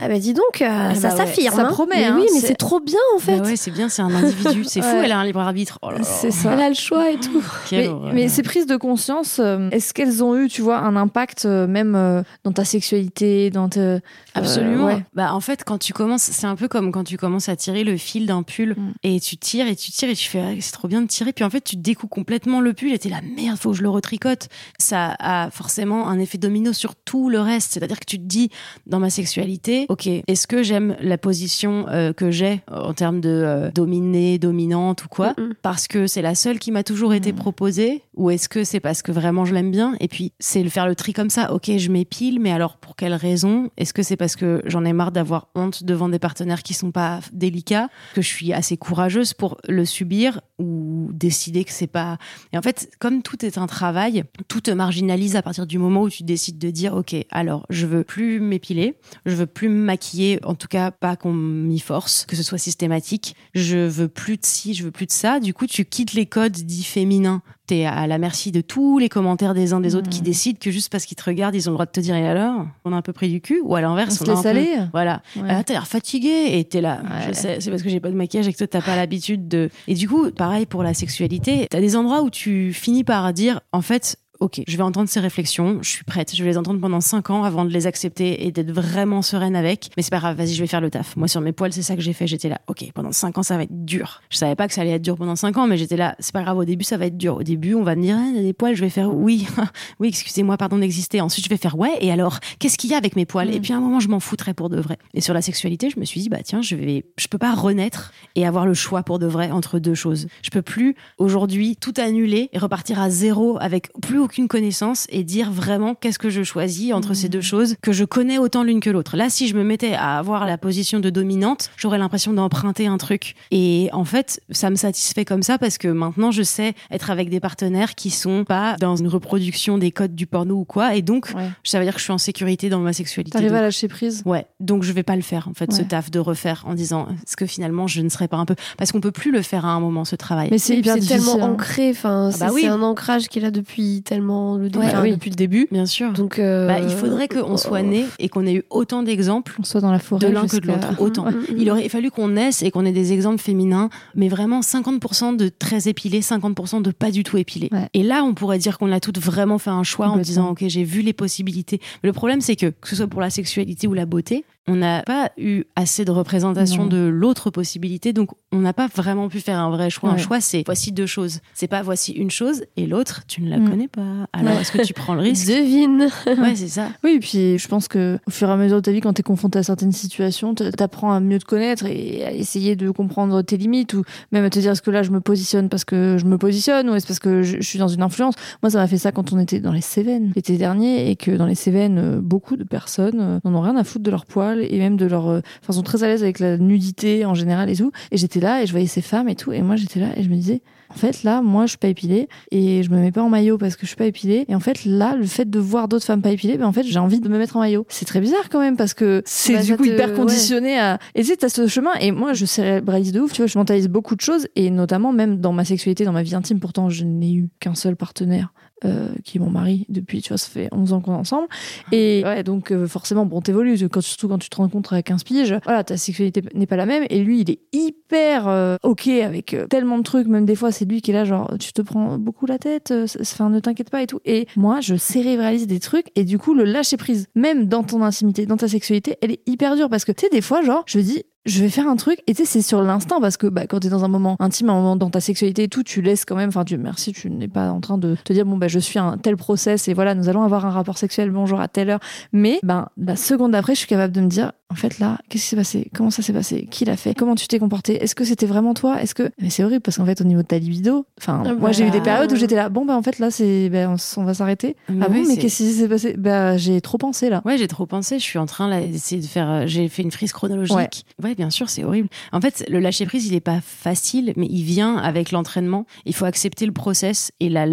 [0.00, 1.54] Ah bah dis donc, euh, ça bah ouais, s'affirme.
[1.54, 1.72] ça hein.
[1.72, 3.38] promet, Mais hein, oui, mais c'est- trop bien en fait.
[3.38, 4.64] Bah ouais, c'est bien, c'est un individu.
[4.64, 5.78] C'est fou, elle a un libre arbitre.
[5.82, 6.52] Oh c'est ça.
[6.52, 7.42] Elle a le choix et tout.
[8.12, 11.66] Mais, ces prises de conscience, euh, est-ce qu'elles ont eu, tu vois, un impact euh,
[11.66, 14.00] même dans ta sexualité, dans te...
[14.34, 14.86] Absolument.
[14.86, 15.04] ouais.
[15.14, 17.84] Bah en fait, quand tu commences, c'est un peu comme quand tu commences à tirer
[17.84, 18.92] le fil d'un pull Mm.
[19.02, 21.32] et tu tires et tu tires et tu fais ah, c'est trop bien de tirer
[21.32, 23.82] puis en fait tu découpes complètement le pull et t'es là merde faut que je
[23.82, 24.48] le retricote.
[24.78, 27.72] Ça a forcément un effet domino sur tout le reste.
[27.72, 28.50] C'est-à-dire que tu te dis
[28.86, 33.28] dans ma sexualité, ok, est-ce que j'aime la position euh, que j'ai en termes de
[33.28, 35.54] euh, dominée, dominante ou quoi Mm-mm.
[35.62, 37.36] parce que c'est la seule qui m'a toujours été Mm.
[37.36, 40.70] proposée ou est-ce que c'est parce que vraiment je l'aime bien et puis c'est le
[40.70, 43.70] faire le tri comme ça ok je m'épile mais alors pour quelle raison?
[43.76, 46.90] Est-ce que c'est parce que j'en ai marre d'avoir honte devant des partenaires qui sont
[46.92, 52.18] pas délicats que je suis assez courageuse pour le subir ou décider que c'est pas?
[52.52, 56.02] Et en fait comme tout est un travail tout te marginalise à partir du moment
[56.02, 58.94] où tu décides de dire ok alors je veux plus m'épiler
[59.26, 62.58] je veux plus me maquiller en tout cas pas qu'on m'y force que ce soit
[62.58, 66.12] systématique je veux plus de ci je veux plus de ça du coup tu quittes
[66.14, 69.94] les codes dits féminins t'es à la merci de tous les commentaires des uns des
[69.94, 70.24] autres qui Mhm.
[70.24, 72.26] décident que juste parce qu'ils te regardent ils ont le droit de te dire et
[72.26, 74.30] alors on a un peu pris du cul ou à On l'inverse se on a
[74.30, 75.48] un laisse peu- aller voilà Ouais.
[75.48, 77.00] ah, t'as l'air fatigué et t'es là.
[77.04, 77.28] Ouais.
[77.28, 79.48] Je sais, c'est parce que j'ai pas de maquillage et que toi t'as pas l'habitude
[79.48, 79.70] de.
[79.88, 83.60] Et du coup, pareil pour la sexualité, t'as des endroits où tu finis par dire,
[83.72, 84.16] en fait.
[84.40, 87.28] Ok, je vais entendre ces réflexions, je suis prête, je vais les entendre pendant 5
[87.28, 89.90] ans avant de les accepter et d'être vraiment sereine avec.
[89.98, 91.14] Mais c'est pas grave, vas-y, je vais faire le taf.
[91.16, 92.26] Moi, sur mes poils, c'est ça que j'ai fait.
[92.26, 94.22] J'étais là, ok, pendant 5 ans, ça va être dur.
[94.30, 96.32] Je savais pas que ça allait être dur pendant 5 ans, mais j'étais là, c'est
[96.32, 97.36] pas grave, au début, ça va être dur.
[97.36, 99.46] Au début, on va me dire, t'as des poils, je vais faire oui,
[100.00, 101.20] oui, excusez-moi, pardon d'exister.
[101.20, 103.48] Ensuite, je vais faire ouais, et alors, qu'est-ce qu'il y a avec mes poils?
[103.48, 103.52] Mm.
[103.52, 104.96] Et puis à un moment, je m'en foutrais pour de vrai.
[105.12, 107.54] Et sur la sexualité, je me suis dit, bah tiens, je vais, je peux pas
[107.54, 110.28] renaître et avoir le choix pour de vrai entre deux choses.
[110.40, 115.24] Je peux plus aujourd'hui tout annuler et repartir à zéro avec plus aucune connaissance et
[115.24, 117.30] dire vraiment qu'est-ce que je choisis entre ces Mmh.
[117.30, 119.16] deux choses que je connais autant l'une que l'autre.
[119.16, 122.96] Là, si je me mettais à avoir la position de dominante, j'aurais l'impression d'emprunter un
[122.96, 123.34] truc.
[123.50, 127.28] Et en fait, ça me satisfait comme ça parce que maintenant, je sais être avec
[127.28, 130.94] des partenaires qui sont pas dans une reproduction des codes du porno ou quoi.
[130.94, 131.48] Et donc, Ouais.
[131.64, 133.32] ça veut dire que je suis en sécurité dans ma sexualité.
[133.32, 134.22] T'arrives à lâcher prise?
[134.26, 137.08] Ouais, donc je vais pas le faire en fait ce taf de refaire en disant
[137.24, 139.64] est-ce que finalement je ne serais pas un peu parce qu'on peut plus le faire
[139.66, 140.48] à un moment ce travail.
[140.52, 142.60] Mais c'est tellement ancré, enfin, Ah bah c'est oui.
[142.62, 145.10] c'est un ancrage qu'il a depuis tellement le début, Ouais, enfin, oui.
[145.12, 145.68] depuis le début.
[145.70, 146.12] Bien sûr.
[146.12, 149.64] Donc, euh, Bah, il faudrait qu'on soit né et qu'on ait eu autant d'exemples On
[149.64, 150.26] soit dans la forêt.
[150.26, 151.30] de l'un que de l'autre, autant.
[151.30, 154.60] Mm, mm, Il aurait fallu qu'on naisse et qu'on ait des exemples féminins, mais vraiment
[154.62, 157.68] 50% de très épilés, 50% de pas du tout épilés.
[157.72, 157.88] Ouais.
[157.94, 160.64] Et là, on pourrait dire qu'on a toutes vraiment fait un choix en disant, ok,
[160.66, 161.80] j'ai vu les possibilités.
[162.02, 164.76] Mais le problème, c'est que, que ce soit pour la sexualité ou la beauté, on
[164.76, 166.88] n'a pas eu assez de représentation Non.
[166.88, 170.10] de l'autre possibilité, donc on n'a pas vraiment pu faire un vrai choix.
[170.10, 171.40] Un choix, c'est voici deux choses.
[171.54, 173.68] C'est pas voici une chose et l'autre, tu ne la Mm.
[173.70, 174.02] connais pas.
[174.32, 175.46] Alors, est-ce que tu prends le risque?
[175.48, 176.08] Devine.
[176.26, 176.88] Ouais, c'est ça.
[177.04, 179.12] Oui, et puis je pense que au fur et à mesure de ta vie, quand
[179.12, 182.90] tu es confronté à certaines situations, t'apprends à mieux te connaître et à essayer de
[182.90, 185.84] comprendre tes limites ou même à te dire est-ce que là je me positionne parce
[185.84, 188.34] que je me positionne ou est-ce parce que je, je suis dans une influence?
[188.62, 191.30] Moi, ça m'a fait ça quand on était dans les Cévennes l'été dernier et que
[191.32, 194.26] dans les Cévennes, euh, beaucoup de personnes euh, n'en ont rien à foutre de leur
[194.26, 195.28] poil et même de leur.
[195.28, 197.92] euh, Enfin, sont très à l'aise avec la nudité en général et tout.
[198.10, 199.52] Et j'étais là et je voyais ces femmes et tout.
[199.52, 200.62] Et moi, j'étais là et je me disais.
[200.92, 203.58] En fait, là, moi, je suis pas épilée et je me mets pas en maillot
[203.58, 204.44] parce que je suis pas épilée.
[204.48, 206.82] Et en fait, là, le fait de voir d'autres femmes pas épilées, ben, en fait,
[206.82, 207.86] j'ai envie de me mettre en maillot.
[207.88, 210.16] C'est très bizarre quand même parce que c'est Bah, du coup te- hyper ouais.
[210.16, 210.98] conditionné à.
[211.14, 211.92] Et tu sais, t'as ce chemin.
[212.00, 215.12] Et moi, je cérébralise de ouf, tu vois, je mentalise beaucoup de choses et notamment
[215.12, 216.58] même dans ma sexualité, dans ma vie intime.
[216.58, 218.52] Pourtant, je n'ai eu qu'un seul partenaire.
[218.84, 221.48] Euh, qui est mon mari depuis, tu vois, ça fait 11 ans qu'on est ensemble.
[221.92, 225.24] Et ouais, donc euh, forcément, bon, t'évolues, quand, surtout quand tu te rencontres à 15
[225.24, 227.04] piges, voilà, ta sexualité n'est pas la même.
[227.10, 230.72] Et lui, il est hyper euh, ok avec euh, tellement de trucs, même des fois,
[230.72, 233.60] c'est lui qui est là, genre, tu te prends beaucoup la tête, euh, enfin, ne
[233.60, 234.20] t'inquiète pas et tout.
[234.24, 238.02] Et moi, je cérébralise des trucs, et du coup, le lâcher prise, même dans ton
[238.02, 240.84] intimité, dans ta sexualité, elle est hyper dure parce que, tu sais, des fois, genre,
[240.86, 243.46] je dis, je vais faire un truc et tu sais c'est sur l'instinct parce que
[243.46, 246.02] bah, quand t'es dans un moment intime un moment dans ta sexualité et tout tu
[246.02, 248.56] laisses quand même enfin tu merci tu n'es pas en train de te dire bon
[248.58, 251.60] bah je suis un tel process et voilà nous allons avoir un rapport sexuel bonjour
[251.60, 252.00] à telle heure
[252.32, 255.42] mais ben la seconde d'après je suis capable de me dire en fait là qu'est-ce
[255.44, 255.90] qui s'est passé?
[255.94, 256.68] Comment ça s'est passé?
[256.70, 257.12] Qui l'a fait?
[257.14, 258.00] Comment tu t'es comporté?
[258.04, 259.02] Est-ce que c'était vraiment toi?
[259.02, 261.54] Est-ce que mais c'est horrible parce qu'en fait au niveau de ta libido enfin Ah
[261.54, 261.92] moi j'ai eu bah.
[261.94, 264.76] des périodes où j'étais là bon bah en fait là c'est ben, on, va s'arrêter
[264.88, 266.14] Mais ah bon oui, mais c'est- qu'est-ce qui s'est passé?
[266.16, 268.18] Bah j'ai trop pensé là Ouais, j'ai trop pensé.
[268.20, 269.50] Je suis en train là, d'essayer de faire.
[269.50, 270.76] euh, J'ai fait une frise chronologique.
[270.76, 271.29] Ouais.
[271.29, 272.08] Ouais, bien sûr, c'est horrible.
[272.32, 275.86] En fait, le lâcher prise, il est pas facile, mais il vient avec l'entraînement.
[276.04, 277.66] Il faut accepter le process et la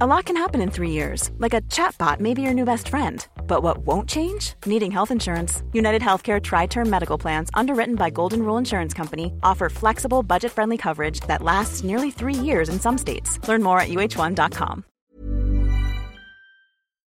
[0.00, 2.88] A lot can happen in three years, like a chatbot may be your new best
[2.88, 3.24] friend.
[3.46, 4.54] But what won't change?
[4.66, 5.62] Needing health insurance.
[5.72, 10.50] United Healthcare Tri Term Medical Plans, underwritten by Golden Rule Insurance Company, offer flexible, budget
[10.50, 13.38] friendly coverage that lasts nearly three years in some states.
[13.46, 14.84] Learn more at uh1.com.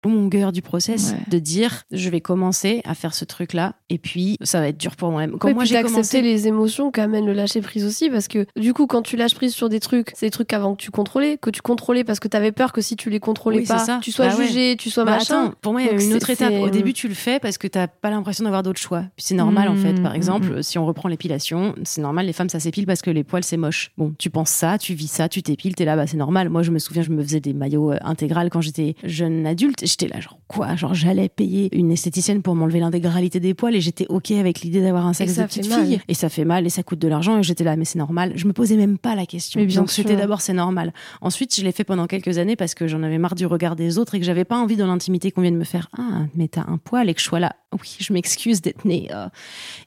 [0.06, 1.20] longueur du process Ouais.
[1.30, 4.78] de dire je vais commencer à faire ce truc là et puis ça va être
[4.78, 5.38] dur pour moi-même.
[5.38, 8.74] Quand Ouais, moi j'ai commencé les émotions qu'amène le lâcher prise aussi parce que du
[8.74, 11.38] coup quand tu lâches prise sur des trucs c'est des trucs qu'avant que tu contrôlais
[11.38, 14.12] que tu contrôlais parce que t'avais peur que si tu les contrôlais Oui, pas tu
[14.12, 14.48] sois Bah ouais.
[14.48, 16.54] jugé tu sois Bah machin attends, pour moi, il y a une autre étape.
[16.62, 19.04] Au début, tu le fais parce que t'as pas l'impression d'avoir d'autres choix.
[19.16, 20.02] Puis c'est normal, en fait.
[20.02, 23.10] Par Mmh, exemple, si on reprend l'épilation, c'est normal, les femmes, ça s'épile parce que
[23.12, 23.92] les poils, c'est moche.
[23.98, 26.50] Bon, tu penses ça, tu vis ça, tu t'épiles, t'es là, bah c'est normal.
[26.50, 29.86] Moi, je me souviens, je me faisais des maillots euh, intégrales quand j'étais jeune adulte.
[29.98, 30.76] J'étais là, genre, quoi?
[30.76, 34.82] Genre, j'allais payer une esthéticienne pour m'enlever l'intégralité des poils et j'étais OK avec l'idée
[34.82, 35.86] d'avoir un sexe de petite mal.
[35.86, 36.02] fille.
[36.10, 38.34] Et ça fait mal et ça coûte de l'argent et j'étais là, mais c'est normal.
[38.36, 39.58] Je me posais même pas la question.
[39.62, 40.94] Mais bien Donc, c'était d'abord, c'est normal.
[41.22, 43.98] Ensuite, je l'ai fait pendant quelques années parce que j'en avais marre du regard des
[43.98, 46.66] autres et que j'avais pas envie dans l'intimité qu'on vienne me faire Ah, mais t'as
[46.68, 47.56] un poil et que je sois là.
[47.82, 49.10] Oui, je m'excuse d'être née.
[49.14, 49.28] euh.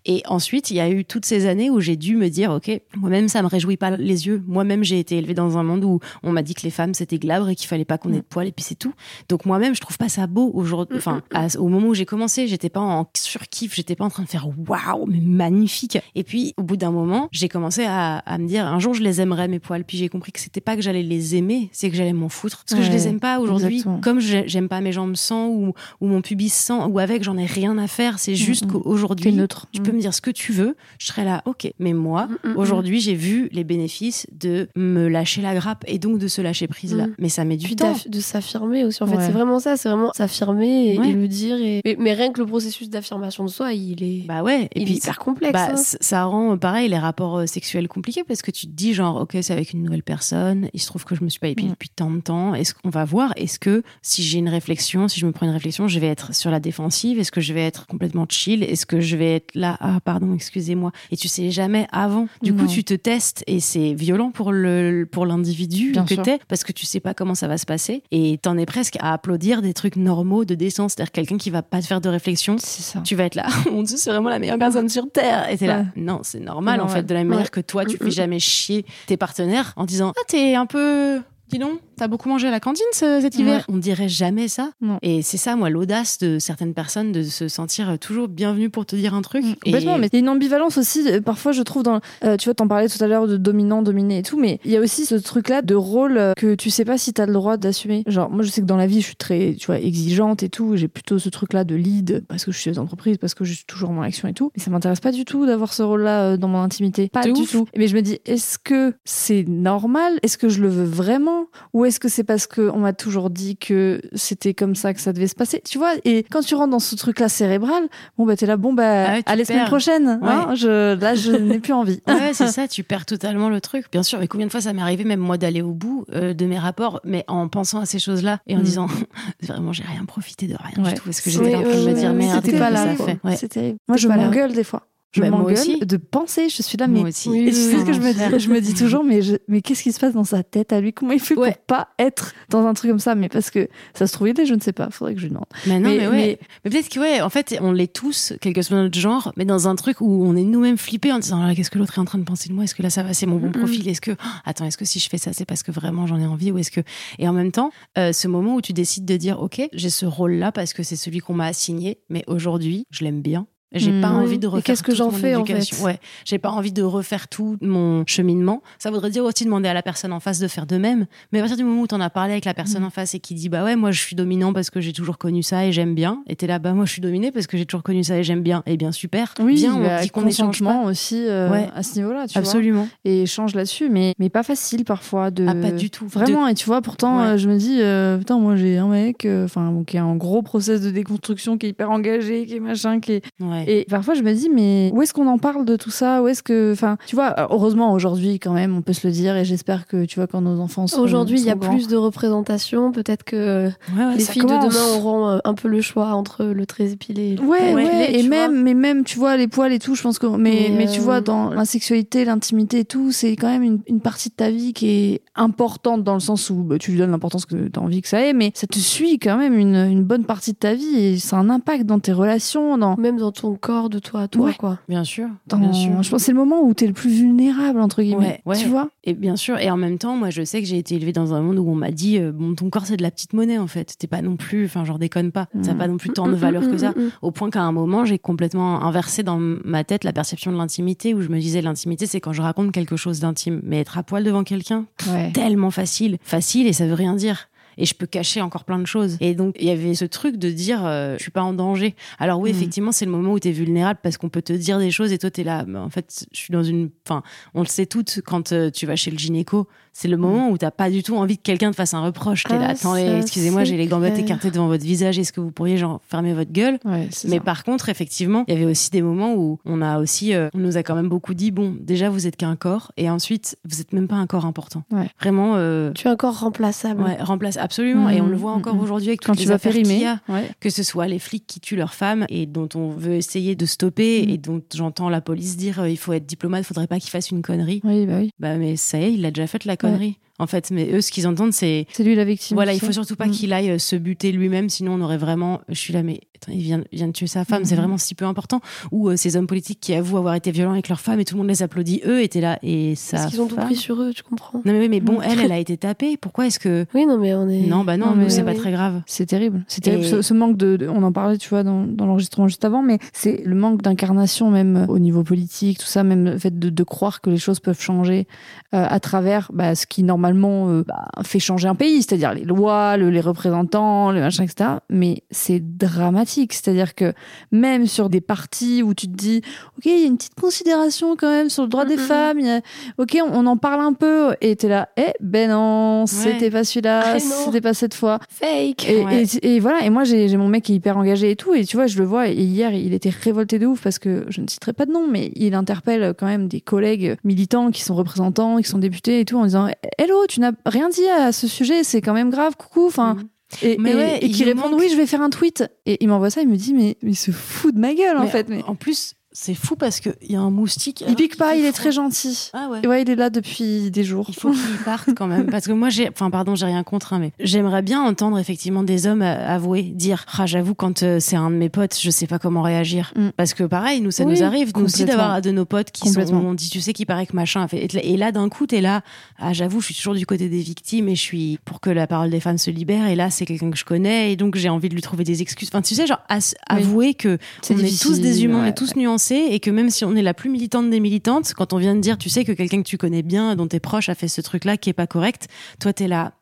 [0.04, 2.70] Et ensuite, il y a eu toutes ces années où j'ai dû me dire Ok,
[2.96, 4.42] moi-même, ça me réjouit pas les yeux.
[4.46, 7.18] Moi-même, j'ai été élevée dans un monde où on m'a dit que les femmes c'était
[7.18, 8.92] glabre et qu'il fallait pas qu'on ait de poils et puis c'est tout.
[9.28, 10.98] Donc moi-même, je trouve pas ça beau aujourd'hui.
[10.98, 14.22] Enfin, à- au moment où j'ai commencé, j'étais pas en surkiff, j'étais pas en train
[14.22, 15.98] de faire waouh, mais magnifique.
[16.14, 19.02] Et puis, au bout d'un moment, j'ai commencé à, à me dire un jour, je
[19.02, 19.84] les aimerais mes poils.
[19.84, 22.64] Puis j'ai compris que c'était pas que j'allais les aimer, c'est que j'allais m'en foutre.
[22.68, 23.84] Parce que je Ouais, les aime pas aujourd'hui.
[24.02, 27.36] Comme je- j'aime pas mes jambes sans ou, ou mon pubis sans ou avec, j'en
[27.38, 28.18] ai rien à faire.
[28.18, 28.72] C'est juste Mm, mm.
[28.82, 29.66] qu'aujourd'hui, neutre.
[29.72, 29.84] tu Mm.
[29.84, 31.70] peux me dire ce que tu veux, je serai là, ok.
[31.78, 32.56] Mais moi, Mm, mm, mm.
[32.58, 36.66] aujourd'hui, j'ai vu les bénéfices de me lâcher la grappe et donc de se lâcher
[36.68, 37.06] prise là.
[37.06, 37.14] Mm.
[37.18, 37.94] Mais ça met du temps.
[38.06, 39.24] de s'affirmer aussi en fait Ouais.
[39.26, 41.10] c'est vraiment ça c'est vraiment s'affirmer et, Ouais.
[41.10, 41.80] et le dire et...
[41.84, 44.64] mais, mais rien que le processus d'affirmation de soi il est Bah ouais.
[44.74, 45.76] Et il puis est hyper complexe Bah, hein.
[45.76, 49.16] ça rend euh, pareil les rapports euh, sexuels compliqués parce que tu te dis genre
[49.22, 51.68] ok c'est avec une nouvelle personne il se trouve que je me suis pas épilée
[51.68, 51.72] Mm.
[51.72, 55.20] depuis tant de temps est-ce qu'on va voir est-ce que si j'ai une réflexion si
[55.20, 57.62] je me prends une réflexion je vais être sur la défensive est-ce que je vais
[57.68, 60.90] être complètement chill Est-ce que je vais être là Ah, pardon, excusez-moi.
[61.10, 62.26] Et tu sais jamais avant.
[62.42, 66.64] Du coup, tu te testes et c'est violent pour le pour l'individu que t'es parce
[66.64, 69.62] que tu sais pas comment ça va se passer et t'en es presque à applaudir
[69.62, 70.94] des trucs normaux de décence.
[70.94, 72.56] C'est-à-dire quelqu'un qui va pas te faire de réflexion.
[72.58, 73.00] C'est ça.
[73.00, 75.50] Tu vas être là, mon dieu, c'est vraiment la meilleure personne sur terre.
[75.50, 77.96] Et t'es là, non, c'est normal en fait, de la même manière que toi, tu
[77.96, 78.10] Mm, fais mm.
[78.10, 81.20] jamais chier tes partenaires en disant, ah, t'es un peu.
[81.48, 84.70] Dis donc, t'as beaucoup mangé à la cantine ce- cet hiver On dirait jamais ça.
[84.80, 84.98] Non.
[85.02, 88.96] Et c'est ça, moi, l'audace de certaines personnes de se sentir toujours bienvenue pour te
[88.96, 89.44] dire un truc.
[89.44, 92.00] Et- Mm, Complètement, mais il y a une ambivalence aussi, euh, parfois je trouve dans...
[92.24, 94.70] euh, tu vois, t'en parlais tout à l'heure de dominant, dominé et tout, mais il
[94.70, 97.32] y a aussi ce truc-là de rôle euh, que tu sais pas si t'as le
[97.32, 98.02] droit d'assumer.
[98.06, 100.48] Genre, moi je sais que dans la vie, je suis très, tu vois, exigeante et
[100.48, 103.44] tout, j'ai plutôt ce truc-là de lead, parce que je suis aux entreprises, parce que
[103.44, 105.82] je suis toujours dans l'action et tout, mais ça m'intéresse pas du tout d'avoir ce
[105.82, 107.08] rôle-là dans mon intimité.
[107.12, 107.50] Pas du ouf.
[107.50, 107.66] tout.
[107.76, 110.18] Mais je me dis, est-ce que c'est normal?
[110.22, 111.46] Est-ce que je le veux vraiment?
[111.72, 115.12] Ou est-ce que c'est parce qu'on m'a toujours dit que c'était comme ça que ça
[115.12, 115.60] devait se passer?
[115.64, 118.72] Tu vois, et quand tu rentres dans ce truc-là cérébral, bon bah t'es là, bon
[118.72, 120.20] bah Ah ouais, à la semaine prochaine.
[120.22, 122.00] hein, je, là, je n'ai plus envie.
[122.06, 123.86] Ouais, c'est ça, tu perds totalement le truc.
[123.90, 126.34] Bien sûr, mais combien de fois ça m'est arrivé, même moi, d'aller au bout euh,
[126.34, 128.62] de mes rapports, mais en pensant à ces choses-là et en Mm.
[128.62, 128.86] disant,
[129.42, 130.92] vraiment, j'ai rien profité de rien Ouais.
[130.92, 131.04] du tout.
[131.06, 132.94] Parce que j'étais en train de me dire, merde, pas là.
[133.36, 133.78] C'est terrible.
[133.88, 134.82] Moi, je m'engueule des fois.
[135.12, 136.48] Je Bah, m'engueule de penser.
[136.50, 137.30] Je suis là, mais aussi.
[137.30, 139.36] Oui, Et tu sais ce que je me dis Je me dis toujours, mais, je-
[139.48, 140.92] mais qu'est-ce qui se passe dans sa tête à lui?
[140.92, 141.52] Comment il fait Ouais.
[141.52, 143.14] pour pas être dans un truc comme ça?
[143.14, 144.90] Mais parce que ça se trouve, il est, je ne sais pas.
[144.90, 145.46] Faudrait que je lui demande.
[145.66, 146.12] Mais non, mais, Mais- ouais.
[146.12, 149.32] mais- Mais, peut-être que, ouais, en fait, on l'est tous, quel que soit notre genre,
[149.38, 151.96] mais dans un truc où on est nous-mêmes flippés en disant, Ah, qu'est-ce que l'autre
[151.96, 152.64] est en train de penser de moi?
[152.64, 153.14] Est-ce que là, ça va?
[153.14, 155.46] C'est mon bon profil Est-ce que, oh, attends, est-ce que si je fais ça, c'est
[155.46, 156.80] parce que vraiment j'en ai envie Ou est-ce que.
[157.18, 160.04] Et en même temps, euh, ce moment où tu décides de dire, OK, j'ai ce
[160.04, 163.46] rôle-là parce que c'est celui qu'on m'a assigné, mais aujourd'hui, je l'aime bien.
[163.74, 164.16] J'ai pas Oui.
[164.24, 165.82] envie de refaire qu'est-ce que j'en fais, en fait?
[165.82, 168.62] Ouais, j'ai pas envie de refaire tout mon cheminement.
[168.78, 171.06] Ça voudrait dire aussi demander à la personne en face de faire de même.
[171.32, 173.20] Mais à partir du moment où t'en as parlé avec la personne en face et
[173.20, 175.72] qui dit bah ouais moi je suis dominant parce que j'ai toujours connu ça et
[175.72, 176.22] j'aime bien.
[176.28, 178.22] Et t'es là bah moi je suis dominé parce que j'ai toujours connu ça et
[178.22, 178.62] j'aime bien.
[178.66, 179.34] Et bien super.
[179.38, 180.84] Viens on bah, dit qu'on échange pas.
[180.84, 181.68] aussi euh, Ouais.
[181.74, 182.40] à ce niveau-là, tu vois.
[182.40, 182.88] Absolument.
[183.04, 185.46] Et échange là-dessus, mais, mais pas facile parfois de.
[185.46, 186.06] Ah pas du tout.
[186.06, 187.26] Vraiment, et tu vois, pourtant, Ouais.
[187.26, 190.16] euh, je me dis, euh, putain, moi j'ai un mec, enfin, bon, qui a un
[190.16, 193.24] gros process de déconstruction, qui est hyper engagé, qui est machin, qui est.
[193.40, 193.57] De...
[193.66, 193.80] Ouais.
[193.80, 196.22] Et parfois, je me dis, mais où est-ce qu'on en parle de tout ça?
[196.22, 196.72] Où est-ce que.
[196.72, 199.86] Enfin, tu vois, euh, heureusement, aujourd'hui, quand même, on peut se le dire, et j'espère
[199.86, 201.02] que, tu vois, quand nos enfants seront.
[201.02, 202.92] Aujourd'hui, il y a grands- plus de représentation.
[202.92, 203.72] Peut-être que Ouais,
[204.04, 204.64] ouais, les filles commence.
[204.64, 207.72] de demain auront euh, un peu le choix entre le très épilé et le Ouais,
[207.72, 208.62] épilé, et même, vois.
[208.62, 211.00] mais même, tu vois, les poils et tout, je pense que, mais, Mais, mais, tu
[211.00, 214.34] euh, vois, dans la sexualité, l'intimité et tout, c'est quand même une, une partie de
[214.34, 217.68] ta vie qui est importante dans le sens où bah, tu lui donnes l'importance que
[217.68, 220.24] tu as envie que ça ait, mais ça te suit quand même une, une bonne
[220.24, 223.32] partie de ta vie et ça a un impact dans tes relations, dans, Même dans
[223.32, 224.54] ton corps, de toi à toi, Ouais.
[224.54, 224.78] quoi.
[224.88, 225.28] Bien sûr.
[225.46, 226.02] dans- Bien sûr.
[226.02, 228.40] je pense que c'est le moment où tu es le plus vulnérable, entre guillemets.
[228.44, 228.58] Ouais, ouais.
[228.62, 230.94] Tu vois Et bien sûr, et en même temps, moi, je sais que j'ai été
[230.96, 233.10] élevée dans un monde où on m'a dit, euh, bon, ton corps, c'est de la
[233.10, 233.94] petite monnaie, en fait.
[233.98, 235.46] T'es pas non plus, enfin, genre, déconne pas.
[235.62, 235.78] Ça n'a Mm.
[235.78, 236.92] pas non plus tant de valeur que ça.
[237.22, 241.14] Au point qu'à un moment, j'ai complètement inversé dans ma tête la perception de l'intimité,
[241.14, 243.60] où je me disais, l'intimité, c'est quand je raconte quelque chose d'intime.
[243.64, 244.86] Mais être à poil devant quelqu'un,
[245.32, 246.18] tellement facile.
[246.22, 247.48] Facile et ça veut rien dire.
[247.78, 249.16] Et je peux cacher encore plein de choses.
[249.20, 251.94] Et donc, il y avait ce truc de dire, euh, je suis pas en danger.
[252.18, 252.56] Alors oui, Mm.
[252.56, 255.12] effectivement, c'est le moment où tu es vulnérable parce qu'on peut te dire des choses
[255.12, 255.64] et toi, tu es là.
[255.66, 256.90] Mais en fait, je suis dans une...
[257.08, 257.22] Enfin,
[257.54, 259.66] on le sait toutes quand euh, tu vas chez le gynéco.
[259.92, 262.44] C'est le moment où t'as pas du tout envie que quelqu'un te fasse un reproche.
[262.44, 265.18] T'es Ah, là, attendez, ça, excusez-moi, j'ai les gambettes écartées devant votre visage.
[265.18, 266.78] Est-ce que vous pourriez genre fermer votre gueule?
[266.84, 267.40] Ouais, mais ça.
[267.40, 270.58] par contre, effectivement, il y avait aussi des moments où on a aussi, euh, on
[270.58, 273.80] nous a quand même beaucoup dit, bon, déjà vous êtes qu'un corps, et ensuite vous
[273.80, 274.84] êtes même pas un corps important.
[274.92, 275.08] Ouais.
[275.20, 277.02] Vraiment, euh, Tu es encore remplaçable.
[277.02, 278.08] ouais, remplace absolument.
[278.10, 278.82] et on le voit Mm, encore mm, mm.
[278.82, 280.48] aujourd'hui avec Quand toutes tu les affaires qu'il y a, Ouais.
[280.60, 283.66] que ce soit les flics qui tuent leurs femmes et dont on veut essayer de
[283.66, 284.30] stopper Mm.
[284.30, 287.30] et dont j'entends la police dire euh, il faut être diplomate, faudrait pas qu'il fasse
[287.30, 287.80] une connerie.
[287.84, 288.30] Oui, bah oui.
[288.38, 290.16] Bah mais ça y est, il a déjà fait la connerie.
[290.38, 292.54] En fait, mais eux, ce qu'ils entendent, c'est C'est lui la victime.
[292.56, 293.30] voilà, il faut surtout pas Mm.
[293.32, 295.60] qu'il aille euh, se buter lui-même, sinon on aurait vraiment.
[295.68, 297.98] Je suis là, mais attends, il vient, il vient de tuer sa femme, c'est vraiment
[297.98, 298.60] si peu important.
[298.92, 301.34] Ou euh, ces hommes politiques qui avouent avoir été violents avec leur femme et tout
[301.34, 303.16] le monde les applaudit, eux étaient là et ça.
[303.16, 304.58] Parce qu'ils ont tout pris sur eux, tu comprends.
[304.64, 305.22] Non mais, oui, mais bon, Mm.
[305.24, 306.16] elle, elle a été tapée.
[306.16, 307.62] Pourquoi est-ce que Oui, non, mais on est.
[307.66, 308.46] non, bah non, Non, nous mais c'est oui.
[308.46, 309.02] pas très grave.
[309.06, 309.64] C'est terrible.
[309.66, 310.04] C'est terrible.
[310.04, 312.64] Et- Ce, ce manque de, de- On en parlait, tu vois, dans, dans l'enregistrement juste
[312.64, 316.38] avant, mais c'est le manque d'incarnation, même euh, au niveau politique, tout ça, même le
[316.38, 318.28] fait de, de croire que les choses peuvent changer
[318.74, 322.44] euh, à travers bah, ce qui, normalement, euh, bah, fait changer un pays, c'est-à-dire les
[322.44, 324.70] lois, le- les représentants, les machins, etc.
[324.90, 326.52] Mais c'est dramatique.
[326.52, 327.12] C'est-à-dire que
[327.52, 329.40] même sur des partis où tu te dis,
[329.78, 332.02] OK, il y a une petite considération quand même sur le droit des Mhm.
[332.02, 332.60] femmes, il y a-
[332.98, 336.64] OK, on, on en parle un peu, et t'es là, eh ben non, c'était pas
[336.64, 338.18] celui-là, Ah, c'était pas cette fois.
[338.28, 338.88] Fake.
[338.88, 339.22] Et, Ouais.
[339.42, 341.54] et- et voilà, et moi j'ai j'ai mon mec qui est hyper engagé et tout,
[341.54, 344.26] et tu vois, je le vois, et hier il était révolté de ouf parce que
[344.28, 347.82] je ne citerai pas de nom, mais il interpelle quand même des collègues militants qui
[347.82, 351.32] sont représentants, qui sont députés et tout, en disant Hello, tu n'as rien dit à
[351.32, 353.14] ce sujet, c'est quand même grave, coucou, enfin.
[353.14, 353.28] Mhm.
[353.62, 355.64] et, Mais et- ouais, et qui répondent manque- oui, je vais faire un tweet.
[355.86, 358.26] Et il m'envoie ça, il me dit mais il se fout de ma gueule en
[358.26, 358.48] fait.
[358.48, 361.04] Mais En plus, c'est fou parce qu'il y a un moustique.
[361.06, 362.50] il pique pas, il est très gentil.
[362.54, 362.80] Ah ouais.
[362.82, 364.26] Et ouais, il est là depuis des jours.
[364.28, 365.46] Il faut qu'il parte quand même.
[365.46, 368.82] Parce que moi, j'ai, enfin, pardon, j'ai rien contre, hein, mais j'aimerais bien entendre effectivement
[368.82, 372.10] des hommes euh, avouer, dire, ah, j'avoue, quand euh, c'est un de mes potes, je
[372.10, 373.12] sais pas comment réagir.
[373.14, 373.28] Mm.
[373.36, 376.08] Parce que pareil, nous, ça Oui, nous arrive, nous aussi, d'avoir de nos potes qui
[376.10, 377.86] sont, on dit, tu sais, qui paraît que machin a fait.
[377.94, 379.02] Et là, d'un coup, t'es là,
[379.38, 382.08] ah, j'avoue, je suis toujours du côté des victimes et je suis pour que la
[382.08, 383.06] parole des femmes se libère.
[383.06, 385.42] Et là, c'est quelqu'un que je connais et donc j'ai envie de lui trouver des
[385.42, 385.68] excuses.
[385.70, 386.82] Enfin, tu sais, genre, as- Oui.
[386.82, 389.90] avouer que C'est on est tous des humains, ouais, est tous nuancés et que même
[389.90, 392.44] si on est la plus militante des militantes, quand on vient de dire, tu sais
[392.44, 394.94] que quelqu'un que tu connais bien, dont t'es proche, a fait ce truc-là qui est
[394.94, 395.48] pas correct,
[395.80, 396.32] toi t'es là.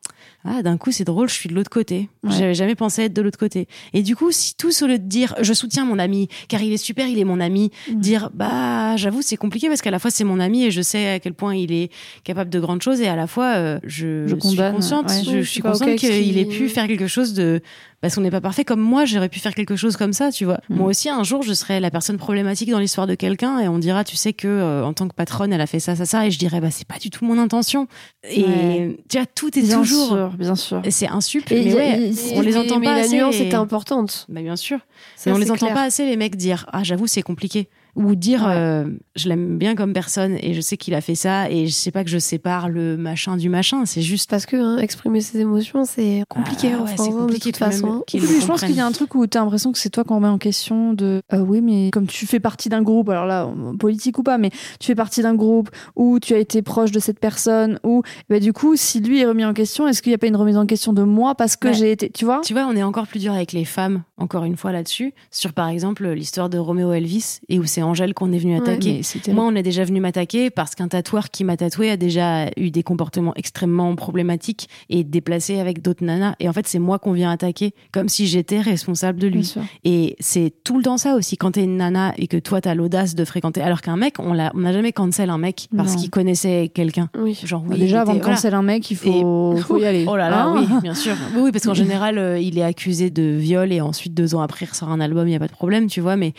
[0.49, 2.09] Ah, d'un coup, c'est drôle, je suis de l'autre côté.
[2.23, 2.31] Ouais.
[2.31, 3.67] J'avais jamais pensé être de l'autre côté.
[3.93, 6.71] Et du coup, si tous au lieu de dire, je soutiens mon ami, car il
[6.71, 7.99] est super, il est mon ami, Mm.
[7.99, 11.07] dire, bah, j'avoue, c'est compliqué parce qu'à la fois, c'est mon ami et je sais
[11.09, 11.91] à quel point il est
[12.23, 15.23] capable de grandes choses et à la fois, euh, je, Je suis condamne, consciente, ouais.
[15.25, 17.61] je, je suis consciente qu'il- ait pu faire quelque chose de,
[18.01, 20.45] parce qu'on n'est pas parfait comme moi, j'aurais pu faire quelque chose comme ça, tu
[20.45, 20.59] vois.
[20.69, 20.75] Mm.
[20.75, 23.79] Moi aussi, un jour, je serais la personne problématique dans l'histoire de quelqu'un et on
[23.79, 26.27] dira, tu sais que euh, en tant que patronne, elle a fait ça, ça, ça,
[26.27, 27.87] et je dirais, bah c'est pas du tout mon intention.
[28.29, 28.97] Et Ouais.
[29.09, 30.07] tu vois, tout est bien toujours.
[30.09, 30.81] sûr, bien sûr.
[30.89, 33.15] C'est un sup, mais ouais, on les entend mais pas la assez.
[33.17, 34.25] nuance et- est importante.
[34.29, 34.79] Bah bien sûr.
[35.15, 38.15] Ça, mais on les entend pas assez les mecs dire ah j'avoue c'est compliqué ou
[38.15, 38.53] dire Ouais.
[38.55, 38.85] euh,
[39.17, 41.91] je l'aime bien comme personne et je sais qu'il a fait ça et je sais
[41.91, 45.39] pas que je sépare le machin du machin c'est juste Parce que hein, exprimer ses
[45.39, 46.71] émotions, c'est compliqué.
[46.77, 48.03] Ah ouais, c'est compliqué toute de même façon.
[48.13, 50.03] Oui, je pense qu'il y a un truc où tu as l'impression que c'est toi
[50.05, 53.25] qu'on remet en question de euh, oui mais comme tu fais partie d'un groupe alors
[53.25, 56.91] là politique ou pas mais tu fais partie d'un groupe où tu as été proche
[56.91, 60.11] de cette personne ou bah, du coup si lui est remis en question est-ce qu'il
[60.11, 61.73] n'y a pas une remise en question de moi parce que Ouais.
[61.73, 62.41] j'ai été tu vois?
[62.45, 65.53] Tu vois, on est encore plus dur avec les femmes, encore une fois là-dessus, sur
[65.53, 69.01] par exemple l'histoire de Roméo Elvis, et où c'est Angèle qu'on est venu attaquer.
[69.33, 72.71] Moi, on est déjà venu m'attaquer parce qu'un tatoueur qui m'a tatoué a déjà eu
[72.71, 76.35] des comportements extrêmement problématiques et déplacés avec d'autres nanas.
[76.39, 79.53] Et en fait, c'est moi qu'on vient attaquer, comme si j'étais responsable de lui.
[79.83, 82.75] Et c'est tout le temps ça aussi, quand t'es une nana et que toi, t'as
[82.75, 83.61] l'audace de fréquenter.
[83.61, 87.09] Alors qu'un mec, on l'a- on n'a jamais cancel un mec parce qu'il connaissait quelqu'un.
[87.17, 87.39] Oui.
[87.43, 88.35] Genre, Bah, oui, déjà avant de voilà.
[88.35, 90.93] cancel un mec il faut, Et- faut y aller Oh là là, Hein oui, bien
[90.93, 91.15] sûr.
[91.35, 94.41] Oui, oui, parce qu'en général, euh, il est accusé de viol et ensuite, deux ans
[94.41, 96.33] après, il ressort un album, il n'y a pas de problème, tu vois, mais,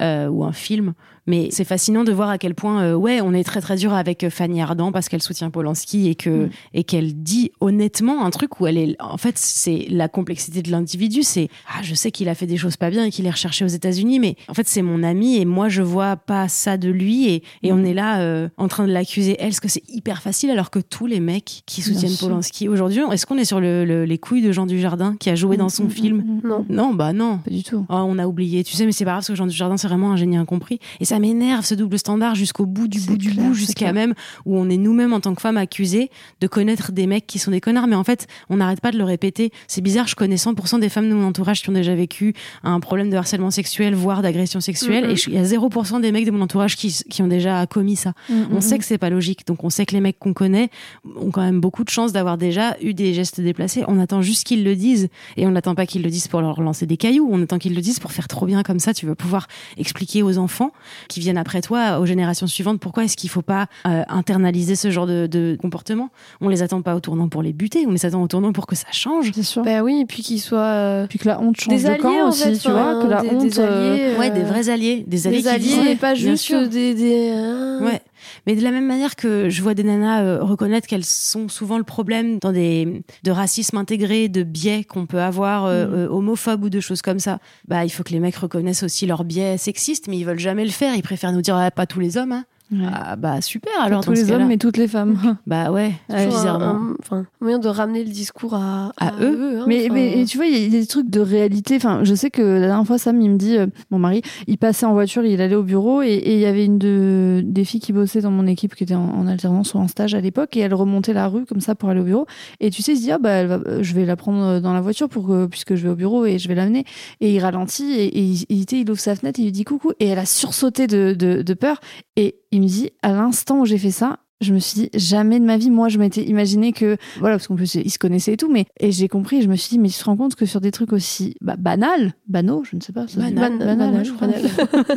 [0.00, 0.91] euh, ou un film.
[1.26, 3.92] Mais c'est fascinant de voir à quel point, euh, ouais, on est très très dur
[3.94, 6.50] avec euh, Fanny Ardant parce qu'elle soutient Polanski et que Mm.
[6.74, 10.70] et qu'elle dit honnêtement un truc où elle est, en fait, c'est la complexité de
[10.70, 11.22] l'individu.
[11.22, 13.64] C'est, ah, je sais qu'il a fait des choses pas bien et qu'il est recherché
[13.64, 16.88] aux États-Unis, mais en fait, c'est mon ami et moi, je vois pas ça de
[16.90, 17.76] lui et, et Mm.
[17.80, 20.70] on est là euh, en train de l'accuser elle, parce que c'est hyper facile alors
[20.70, 22.16] que tous les mecs qui soutiennent.
[22.18, 25.34] Polanski aujourd'hui, est-ce qu'on est sur le- le- les couilles de Jean Dujardin qui a
[25.36, 26.48] joué dans son Mm, mm, film mm, mm.
[26.48, 26.66] Non.
[26.68, 27.38] Non, bah non.
[27.38, 29.34] pas du tout Oh, on a oublié, tu sais, mais c'est pas grave parce que
[29.34, 30.80] Jean Dujardin, c'est vraiment un génie incompris.
[31.00, 34.14] Et ça m'énerve ce double standard jusqu'au bout du bout du bout, jusqu'à même
[34.46, 37.50] où on est nous-mêmes en tant que femmes accusées de connaître des mecs qui sont
[37.50, 37.86] des connards.
[37.86, 39.52] Mais en fait, on n'arrête pas de le répéter.
[39.68, 42.80] C'est bizarre, je connais 100% des femmes de mon entourage qui ont déjà vécu un
[42.80, 45.04] problème de harcèlement sexuel, voire d'agression sexuelle.
[45.04, 45.10] Mhm.
[45.10, 47.96] Et il y a 0% des mecs de mon entourage qui, qui ont déjà commis
[47.96, 48.14] ça.
[48.30, 48.78] Mm, On mm, sait mm.
[48.78, 50.70] que c'est pas logique, donc on sait que les mecs qu'on connaît
[51.16, 53.84] ont quand même beaucoup de chances d'avoir déjà eu des gestes déplacés.
[53.86, 56.62] On attend juste qu'ils le disent, et on n'attend pas qu'ils le disent pour leur
[56.62, 57.28] lancer des cailloux.
[57.30, 58.94] On attend qu'ils le disent pour faire trop bien comme ça.
[58.94, 59.46] Tu vas pouvoir
[59.76, 60.72] expliquer aux enfants
[61.08, 64.90] qui viennent après toi, aux générations suivantes, pourquoi est-ce qu'il faut pas euh, internaliser ce
[64.90, 66.10] genre de, de comportement?
[66.40, 68.66] On les attend pas au tournant pour les buter, on les attend au tournant pour
[68.66, 69.30] que ça change.
[69.34, 71.82] c'est sûr Bah oui, et puis qu'ils soient euh, puis que la honte change des
[71.84, 72.58] de alliés camp en aussi fait.
[72.58, 75.26] tu vois que la des, honte des euh, alliés, Ouais, des euh, vrais alliés, des
[75.26, 76.94] alliés des qui alliés disent, et pas juste des.
[76.94, 78.00] des euh, Ouais.
[78.46, 81.78] Mais de la même manière que je vois des nanas euh, reconnaître qu'elles sont souvent
[81.78, 85.94] le problème dans des de racisme intégré, de biais qu'on peut avoir euh, Mm.
[85.94, 87.38] euh, homophobes ou de choses comme ça.
[87.68, 90.64] Bah, il faut que les mecs reconnaissent aussi leurs biais sexistes, mais ils veulent jamais
[90.64, 90.94] le faire.
[90.94, 92.32] Ils préfèrent nous dire ah, pas tous les hommes.
[92.32, 92.44] Hein.
[92.72, 92.86] Ouais.
[92.92, 93.72] Ah bah super.
[93.80, 96.94] Alors tous les hommes mais toutes les femmes Bah ouais, Ouais, bizarrement.
[97.00, 99.60] Enfin, moyen de ramener le discours à, À eux.
[99.60, 101.76] hein, Mais, mais et tu vois, il y a des trucs de réalité.
[101.76, 104.58] Enfin, je sais que la dernière fois, Sam, il me dit, euh, mon mari, il
[104.58, 107.64] passait en voiture, il allait au bureau et et il y avait une de, des
[107.64, 110.20] filles qui bossait dans mon équipe qui était en, en alternance ou en stage à
[110.20, 112.26] l'époque et elle remontait la rue comme ça pour aller au bureau.
[112.60, 114.60] Et tu sais, il se dit, ah bah, elle va, euh, je vais la prendre
[114.60, 116.84] dans la voiture pour que, puisque je vais au bureau et je vais l'amener.
[117.20, 119.64] Et il ralentit et, et il, il, il ouvre sa fenêtre et il lui dit
[119.64, 119.92] coucou.
[120.00, 121.80] Et elle a sursauté de, de, de peur.
[122.16, 125.38] Et il me dit, à l'instant où j'ai fait ça, je me suis dit jamais
[125.38, 128.32] de ma vie moi je m'étais imaginé que voilà parce qu'en plus ils se connaissaient
[128.32, 130.34] et tout mais et j'ai compris je me suis dit mais tu te rends compte
[130.34, 133.64] que sur des trucs aussi bah, banals banaux je ne sais pas ça Banal, ban-
[133.64, 134.26] banal, banal, je crois.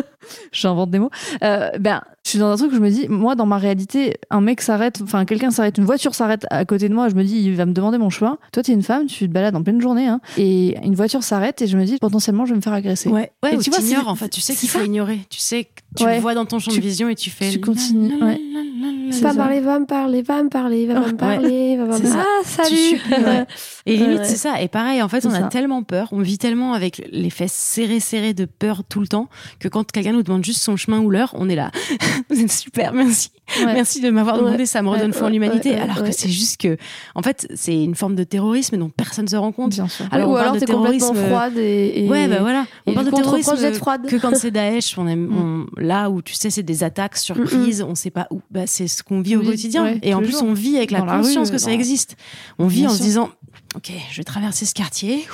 [0.52, 1.12] j'invente des mots
[1.44, 4.16] euh, ben je suis dans un truc où je me dis moi dans ma réalité
[4.32, 7.24] un mec s'arrête enfin quelqu'un s'arrête une voiture s'arrête à côté de moi je me
[7.24, 9.62] dis il va me demander mon chemin toi t'es une femme tu te balades en
[9.62, 12.62] pleine journée hein, et une voiture s'arrête et je me dis potentiellement je vais me
[12.62, 14.30] faire agresser Ouais, ouais Et tu vois, t'ignores, c'est- en fait.
[14.30, 15.20] Tu sais qu'il faut ignorer.
[15.30, 16.16] Tu sais que tu Ouais.
[16.16, 17.50] le vois dans ton champ Tu- de vision et tu fais.
[17.50, 18.40] tu continues, ouais.
[19.22, 22.10] Va parler, va me parler, va me parler, va me parler, va me C'est parler.
[22.10, 22.26] ça.
[22.26, 23.46] Ah, salut Ouais.
[23.86, 24.26] Et limite, Ouais.
[24.26, 24.62] c'est ça.
[24.62, 25.48] Et pareil, en fait, on a ça.
[25.48, 29.30] tellement peur, on vit tellement avec les fesses serrées, serrées de peur tout le temps,
[29.60, 31.72] que quand quelqu'un nous demande juste son chemin ou l'heure, on est là.
[32.30, 33.30] Vous êtes super, merci.
[33.60, 33.74] Ouais.
[33.74, 34.46] Merci de m'avoir Ouais.
[34.46, 35.70] demandé, ça me redonne Ouais, foi en l'humanité.
[35.70, 36.10] ouais, alors ouais.
[36.10, 36.78] que c'est juste que,
[37.14, 39.70] en fait, c'est une forme de terrorisme dont personne se rend compte.
[39.72, 40.06] Bien sûr.
[40.12, 42.06] Alors, Ou on parle alors de t'es complètement terrorisme, euh, froide et.
[42.06, 42.66] et- Ouais, bah voilà.
[42.88, 43.56] On et parle de terrorisme
[44.08, 45.30] que quand c'est Daesh, on aime,
[45.78, 48.42] on- là où tu sais, c'est des attaques surprises, on sait pas où.
[48.52, 49.84] Bah, c'est ce qu'on vit au Oui, quotidien.
[49.86, 51.74] ouais, et en plus, on vit avec la Dans la conscience rue, que ça dans-
[51.74, 52.18] existe.
[52.60, 53.30] On vit en se disant,
[53.76, 55.26] ok, je vais traverser ce quartier.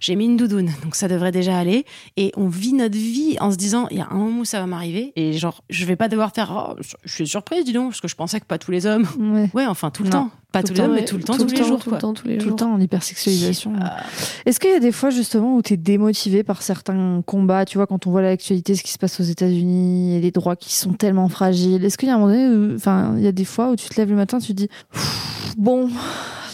[0.00, 1.84] J'ai mis une doudoune, donc ça devrait déjà aller.
[2.16, 4.60] Et on vit notre vie en se disant, il y a un moment où ça
[4.60, 5.12] va m'arriver.
[5.16, 8.08] Et genre, je vais pas devoir faire, oh, je suis surprise, dis donc, parce que
[8.08, 9.06] je pensais que pas tous les hommes.
[9.18, 9.50] Ouais.
[9.54, 10.24] Ouais, enfin, tout le Non.
[10.24, 10.30] temps.
[10.52, 11.78] Pas Tout tous le les hommes, temps, mais tout le temps, tous les jours.
[11.82, 11.96] Tout quoi.
[11.98, 13.72] le temps, tous les Tout le temps en hypersexualisation.
[13.80, 14.02] Ah.
[14.44, 17.78] Est-ce qu'il y a des fois justement où tu es démotivé par certains combats, tu
[17.78, 20.74] vois, quand on voit l'actualité, ce qui se passe aux États-Unis et les droits qui
[20.74, 21.82] sont tellement fragiles?
[21.82, 23.88] Est-ce qu'il y a un moment donné, enfin, il y a des fois où tu
[23.88, 24.68] te lèves le matin, tu te dis,
[25.56, 25.88] bon,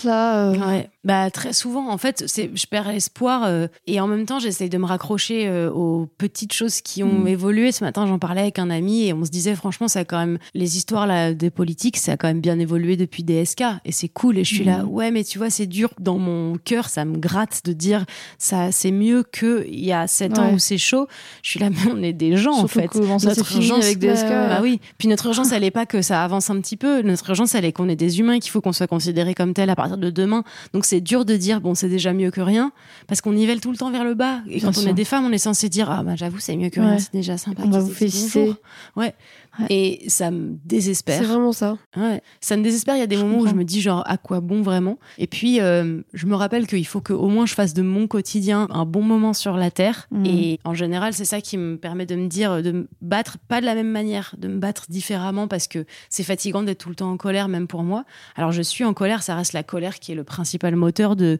[0.04, 4.26] là, euh, Ouais, bah très souvent en fait, je perds espoir euh, et en même
[4.26, 7.28] temps j'essaye de me raccrocher euh, aux petites choses qui ont Mm.
[7.28, 7.72] évolué.
[7.72, 10.18] Ce matin j'en parlais avec un ami et on se disait franchement ça a quand
[10.18, 13.92] même les histoires là des politiques ça a quand même bien évolué depuis DSK et
[13.92, 14.88] c'est cool et je suis là Mm.
[14.90, 18.04] ouais mais tu vois c'est dur dans mon cœur ça me gratte de dire
[18.38, 21.06] ça c'est mieux que il y a sept ans où c'est chaud.
[21.42, 22.94] Je suis là mais on est des gens en fait.
[22.94, 24.28] Notre urgence, avec DSK.
[24.28, 24.80] bah, bah oui.
[24.98, 27.00] Puis notre urgence, elle est pas que ça avance un petit peu.
[27.02, 29.70] Notre urgence, elle est qu'on est des humains, qu'il faut qu'on soit considérés comme tels
[29.70, 30.44] à partir de demain.
[30.74, 32.72] Donc c'est dur de dire bon, c'est déjà mieux que rien,
[33.06, 34.40] parce qu'on nivelle tout le temps vers le bas.
[34.48, 36.56] Et Bien quand on est des femmes, on est censé dire ah bah j'avoue, c'est
[36.56, 36.98] mieux que rien, Ouais.
[36.98, 37.62] c'est déjà sympa.
[37.64, 38.52] On va vous féliciter.
[38.96, 39.14] Ouais.
[39.58, 39.66] Ouais.
[39.70, 41.22] Et ça me C'est désespère.
[41.24, 41.78] vraiment ça.
[41.96, 42.22] Ouais.
[42.40, 42.96] Ça me désespère.
[42.96, 44.98] Il y a des Je moments où je me dis genre à quoi bon vraiment?
[45.18, 48.66] Et puis euh, je me rappelle qu'il faut qu'au moins je fasse de mon quotidien
[48.70, 50.06] un bon moment sur la terre.
[50.12, 50.26] Mhm.
[50.26, 53.60] Et en général, c'est ça qui me permet de me dire de me battre pas
[53.60, 56.94] de la même manière, de me battre différemment parce que c'est fatigant d'être tout le
[56.94, 58.04] temps en colère, même pour moi.
[58.36, 61.38] Alors je suis en colère, ça reste la colère qui est le principal moteur de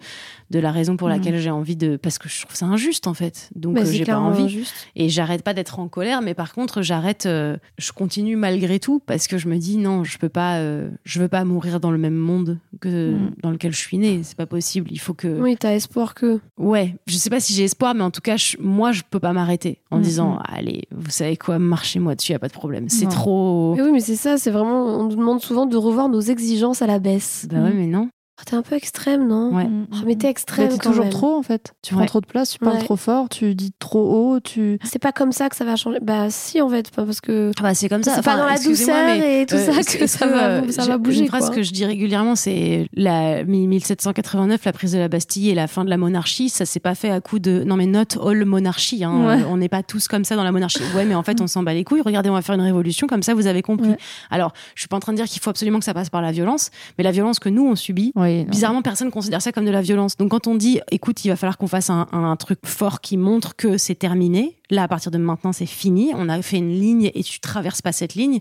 [0.51, 1.15] de la raison pour Mhm.
[1.15, 3.51] laquelle j'ai envie de parce que je trouve ça injuste en fait.
[3.55, 4.49] Donc Mais euh, c'est j'ai pas envie.
[4.49, 4.75] juste.
[4.97, 9.01] Et j'arrête pas d'être en colère, mais par contre, j'arrête, euh, je continue malgré tout
[9.05, 11.91] parce que je me dis non, je peux pas, euh, je veux pas mourir dans
[11.91, 13.31] le même monde que Mm.
[13.43, 14.21] dans lequel je suis née.
[14.23, 14.89] C'est pas possible.
[14.91, 16.41] Il faut que, Oui, t'as espoir que.
[16.59, 19.21] ouais, je sais pas si j'ai espoir, mais en tout cas, je- moi, je peux
[19.21, 20.43] pas m'arrêter en Mm, disant mm.
[20.45, 22.89] allez, vous savez quoi, marchez-moi dessus, y a pas de problème.
[22.89, 23.75] C'est trop.
[23.77, 24.85] Mais oui, mais c'est ça, c'est vraiment.
[24.99, 27.47] On nous demande souvent de revoir nos exigences à la baisse.
[27.51, 28.09] Bah ouais, mais non.
[28.41, 29.65] Oh, T'es un peu extrême, non Ouais.
[29.65, 29.87] Mm.
[29.93, 30.69] Oh, Mais t'es Mais extrême.
[30.69, 31.13] t'es quand toujours même.
[31.13, 31.75] trop en fait.
[31.83, 32.07] Tu prends Ouais.
[32.07, 32.85] trop de place, tu parles Ouais.
[32.85, 34.01] trop fort, tu dis trop
[34.35, 34.79] haut, tu.
[34.85, 35.99] C'est pas comme ça que ça va changer.
[36.01, 37.51] Bah, si, en fait, pas parce que.
[37.59, 38.15] Ah bah, c'est comme ça.
[38.15, 40.47] C'est pas Enfin, dans la douceur mais, et tout euh, ça que est-ce ça va,
[40.49, 41.21] euh, ça va bouger.
[41.23, 41.57] Une phrase quoi.
[41.57, 45.85] que je dis régulièrement, c'est la 1789, la prise de la Bastille et la fin
[45.85, 46.49] de la monarchie.
[46.49, 49.03] Ça s'est pas fait à coup de non mais not all monarchie.
[49.05, 49.27] Hein.
[49.27, 49.45] Ouais.
[49.51, 50.83] On n'est pas tous comme ça dans la monarchie.
[50.95, 52.03] Ouais, mais en fait on s'en bat les couilles.
[52.03, 53.35] Regardez, on va faire une révolution comme ça.
[53.35, 53.91] Vous avez compris.
[53.91, 53.99] Ouais.
[54.31, 56.23] Alors, je suis pas en train de dire qu'il faut absolument que ça passe par
[56.23, 58.13] la violence, mais la violence que nous on subit.
[58.49, 60.17] Bizarrement, personne considère ça comme de la violence.
[60.17, 63.57] Donc, quand on dit, écoute, il va falloir qu'on fasse un truc fort qui montre
[63.57, 64.58] que c'est terminé.
[64.71, 66.11] Là, à partir de maintenant, c'est fini.
[66.15, 68.41] On a fait une ligne et tu traverses pas cette ligne.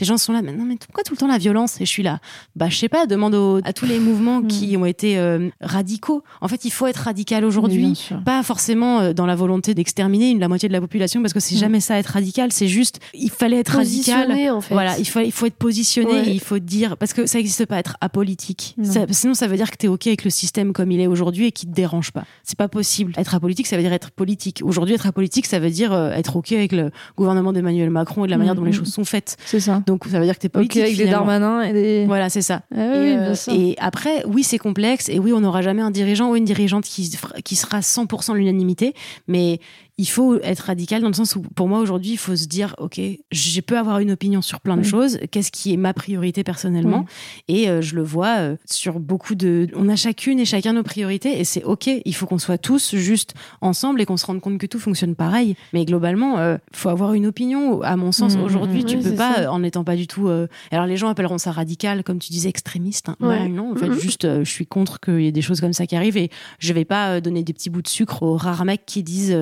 [0.00, 1.80] Les gens sont là, mais non, mais pourquoi tout le temps la violence?
[1.80, 2.18] Et je suis là,
[2.56, 6.22] bah, je sais pas, demande aux- à tous les mouvements qui ont été euh, radicaux.
[6.40, 8.08] En fait, il faut être radical aujourd'hui.
[8.24, 11.54] Pas forcément euh, dans la volonté d'exterminer la moitié de la population, parce que c'est
[11.54, 11.58] Mm.
[11.58, 12.52] jamais ça être radical.
[12.52, 14.32] C'est juste, il fallait être radical.
[14.50, 14.74] En fait.
[14.74, 16.28] Voilà, il faut, il faut être positionné Ouais.
[16.28, 18.74] et il faut dire, parce que ça n'existe pas être apolitique.
[18.82, 21.06] Ça- sinon, ça veut dire que tu es OK avec le système comme il est
[21.06, 22.24] aujourd'hui et qui te dérange pas.
[22.42, 23.12] C'est pas possible.
[23.16, 24.60] Être apolitique, ça veut dire être politique.
[24.64, 28.26] Aujourd'hui, être apolitique, ça veut dire euh, être OK avec le gouvernement d'Emmanuel Macron et
[28.26, 28.74] de la Mm, manière dont les mm.
[28.74, 29.36] choses sont faites.
[29.46, 29.82] C'est ça.
[29.86, 31.26] Donc, ça veut dire que tu es Ok, avec des finalement.
[31.26, 32.06] Darmanin et des.
[32.06, 32.62] Voilà, c'est ça.
[32.74, 35.90] Ah oui, Et, euh, et après, oui, c'est complexe, et oui, on n'aura jamais un
[35.90, 37.10] dirigeant ou une dirigeante qui,
[37.44, 38.94] qui sera 100% l'unanimité,
[39.26, 39.60] mais
[39.98, 42.74] il faut être radical dans le sens où, pour moi, aujourd'hui, il faut se dire,
[42.78, 43.00] OK,
[43.32, 44.88] je peux avoir une opinion sur plein de Oui.
[44.88, 47.04] choses, qu'est-ce qui est ma priorité personnellement,
[47.48, 49.66] et euh, je le vois euh, sur beaucoup de...
[49.74, 52.94] On a chacune et chacun nos priorités, et c'est OK, il faut qu'on soit tous
[52.94, 56.88] juste ensemble et qu'on se rende compte que tout fonctionne pareil, mais globalement, euh, faut
[56.90, 59.40] avoir une opinion, à mon sens, Mhm, aujourd'hui, mhm, tu oui, peux pas, ça.
[59.42, 60.28] euh, en n'étant pas du tout...
[60.70, 63.08] alors les gens appelleront ça radical, comme tu disais, extrémiste.
[63.08, 63.16] hein.
[63.20, 63.28] Ouais.
[63.28, 63.98] Ouais, non, en fait, Mhm.
[63.98, 66.30] juste, je suis contre qu'il y ait des choses comme ça qui arrivent et
[66.60, 69.36] je vais pas donner des petits bouts de sucre aux rares mecs qui disent,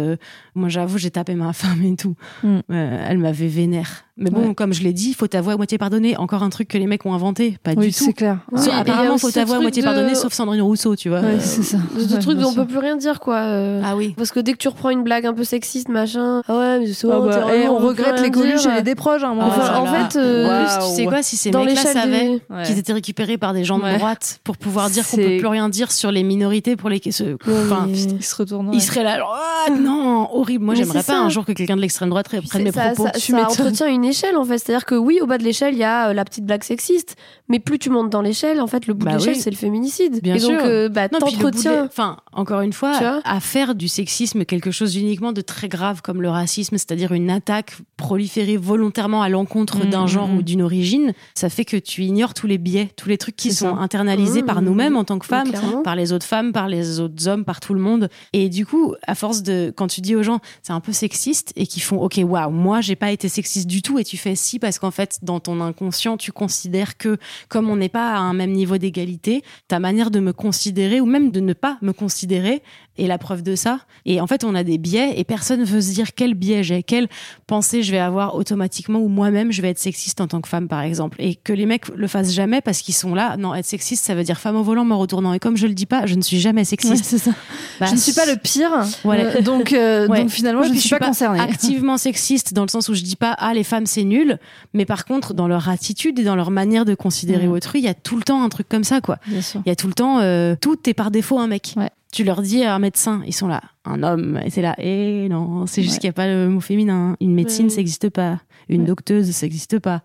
[0.57, 2.17] moi j'avoue, j'ai tapé ma femme et tout.
[2.43, 2.63] Mhm.
[2.71, 4.06] Euh, elle m'avait vénère.
[4.19, 4.55] Mais bon, Ouais.
[4.55, 6.17] comme je l'ai dit, faut t'avouer à moitié pardonner.
[6.17, 8.05] Encore un truc que les mecs ont inventé, pas Oui, du tout.
[8.07, 8.39] c'est clair.
[8.57, 11.21] So- et apparemment, faut t'avouer à moitié de- pardonner, sauf Sandrine Rousseau, tu vois.
[11.21, 11.77] Ouais, c'est ça.
[11.95, 13.37] De ce Ouais, truc dont on peut plus rien dire, quoi.
[13.37, 13.83] euh.
[13.85, 14.15] Ah oui.
[14.17, 16.87] Parce que dès que tu reprends une blague un peu sexiste, machin, ah ouais, mais
[16.95, 18.71] c'est Ah bon, bah, t'es eh, vraiment, on regrette les dire.
[18.71, 19.23] et les déproches.
[19.23, 19.37] Hein.
[19.39, 22.79] Enfin, Oh en fait, euh, tu sais quoi, si ces dans mecs-là savaient des- qu'ils
[22.79, 25.93] étaient récupérés par des gens de droite pour pouvoir dire qu'on peut plus rien dire
[25.93, 28.71] sur les minorités pour les enfin, mais- Il se retourne.
[28.73, 31.83] il serait là genre, ah non horrible moi j'aimerais pas un jour que quelqu'un de
[31.83, 34.59] l'extrême droite prenne mes propos ça, Tu entretient une échelle en fait.
[34.59, 37.17] C'est-à-dire que oui, au bas de l'échelle, il y a euh, la petite blague sexiste,
[37.49, 39.41] mais plus tu montes dans l'échelle, en fait, le bout Bah de l'échelle, oui.
[39.41, 40.21] c'est le féminicide.
[40.23, 40.61] Bien et donc, sûr.
[40.65, 41.85] euh, bah, de t'entretiens.
[41.85, 42.93] Enfin, encore une fois,
[43.25, 47.31] à faire du sexisme quelque chose uniquement de très grave comme le racisme, c'est-à-dire une
[47.31, 50.37] attaque proliférée volontairement à l'encontre Mm, d'un mm, genre mm.
[50.39, 53.53] ou d'une origine, ça fait que tu ignores tous les biais, tous les trucs qui
[53.53, 53.81] sont ça.
[53.83, 55.83] internalisés Mmh, par nous-mêmes en tant que femmes, clairement.
[55.83, 58.09] par les autres femmes, par les autres hommes, par tout le monde.
[58.33, 61.53] Et du coup, à force de, quand tu dis aux gens, c'est un peu sexiste
[61.57, 64.35] et qu'ils font, ok, waouh, moi, j'ai pas été sexiste du tout, et tu fais
[64.35, 67.19] si parce qu'en fait, dans ton inconscient, tu considères que
[67.49, 71.07] comme on n'est pas à un même niveau d'égalité, ta manière de me considérer ou
[71.07, 72.63] même de ne pas me considérer
[72.99, 73.81] est la preuve de ça.
[74.05, 76.83] Et en fait, on a des biais et personne veut se dire quel biais j'ai,
[76.83, 77.09] quelle
[77.47, 80.69] pensée je vais avoir automatiquement ou moi-même je vais être sexiste en tant que femme,
[80.69, 81.17] par exemple.
[81.21, 83.37] Et que les mecs le fassent jamais parce qu'ils sont là.
[83.37, 85.33] Non, être sexiste, ça veut dire femme au volant, mort au tournant.
[85.33, 87.05] Et comme je le dis pas, je ne suis jamais Ouais, sexiste.
[87.05, 87.33] c'est ça.
[87.81, 88.71] Bah, je ne suis pas le pire,
[89.05, 89.25] Voilà.
[89.37, 90.21] euh, donc, euh, Ouais.
[90.21, 91.41] donc finalement, Ouais, je ne suis pas, concernée.
[91.41, 94.39] activement sexiste dans le sens où je dis pas ah les femmes c'est nul,
[94.73, 97.53] mais par contre dans leur attitude et dans leur manière de considérer Mhm.
[97.53, 99.19] autrui, il y a tout le temps un truc comme ça quoi.
[99.31, 101.75] Il y a tout le temps euh, tout est par défaut un mec.
[102.13, 105.29] Tu leur dis à un médecin, ils sont là, un homme, et c'est là, et
[105.29, 105.99] non, c'est juste Ouais.
[106.01, 107.17] qu'il n'y a pas le mot féminin.
[107.21, 107.71] Une médecine, Ouais.
[107.71, 108.41] ça n'existe pas.
[108.69, 108.87] Une Ouais.
[108.89, 110.03] docteuse, ça n'existe pas.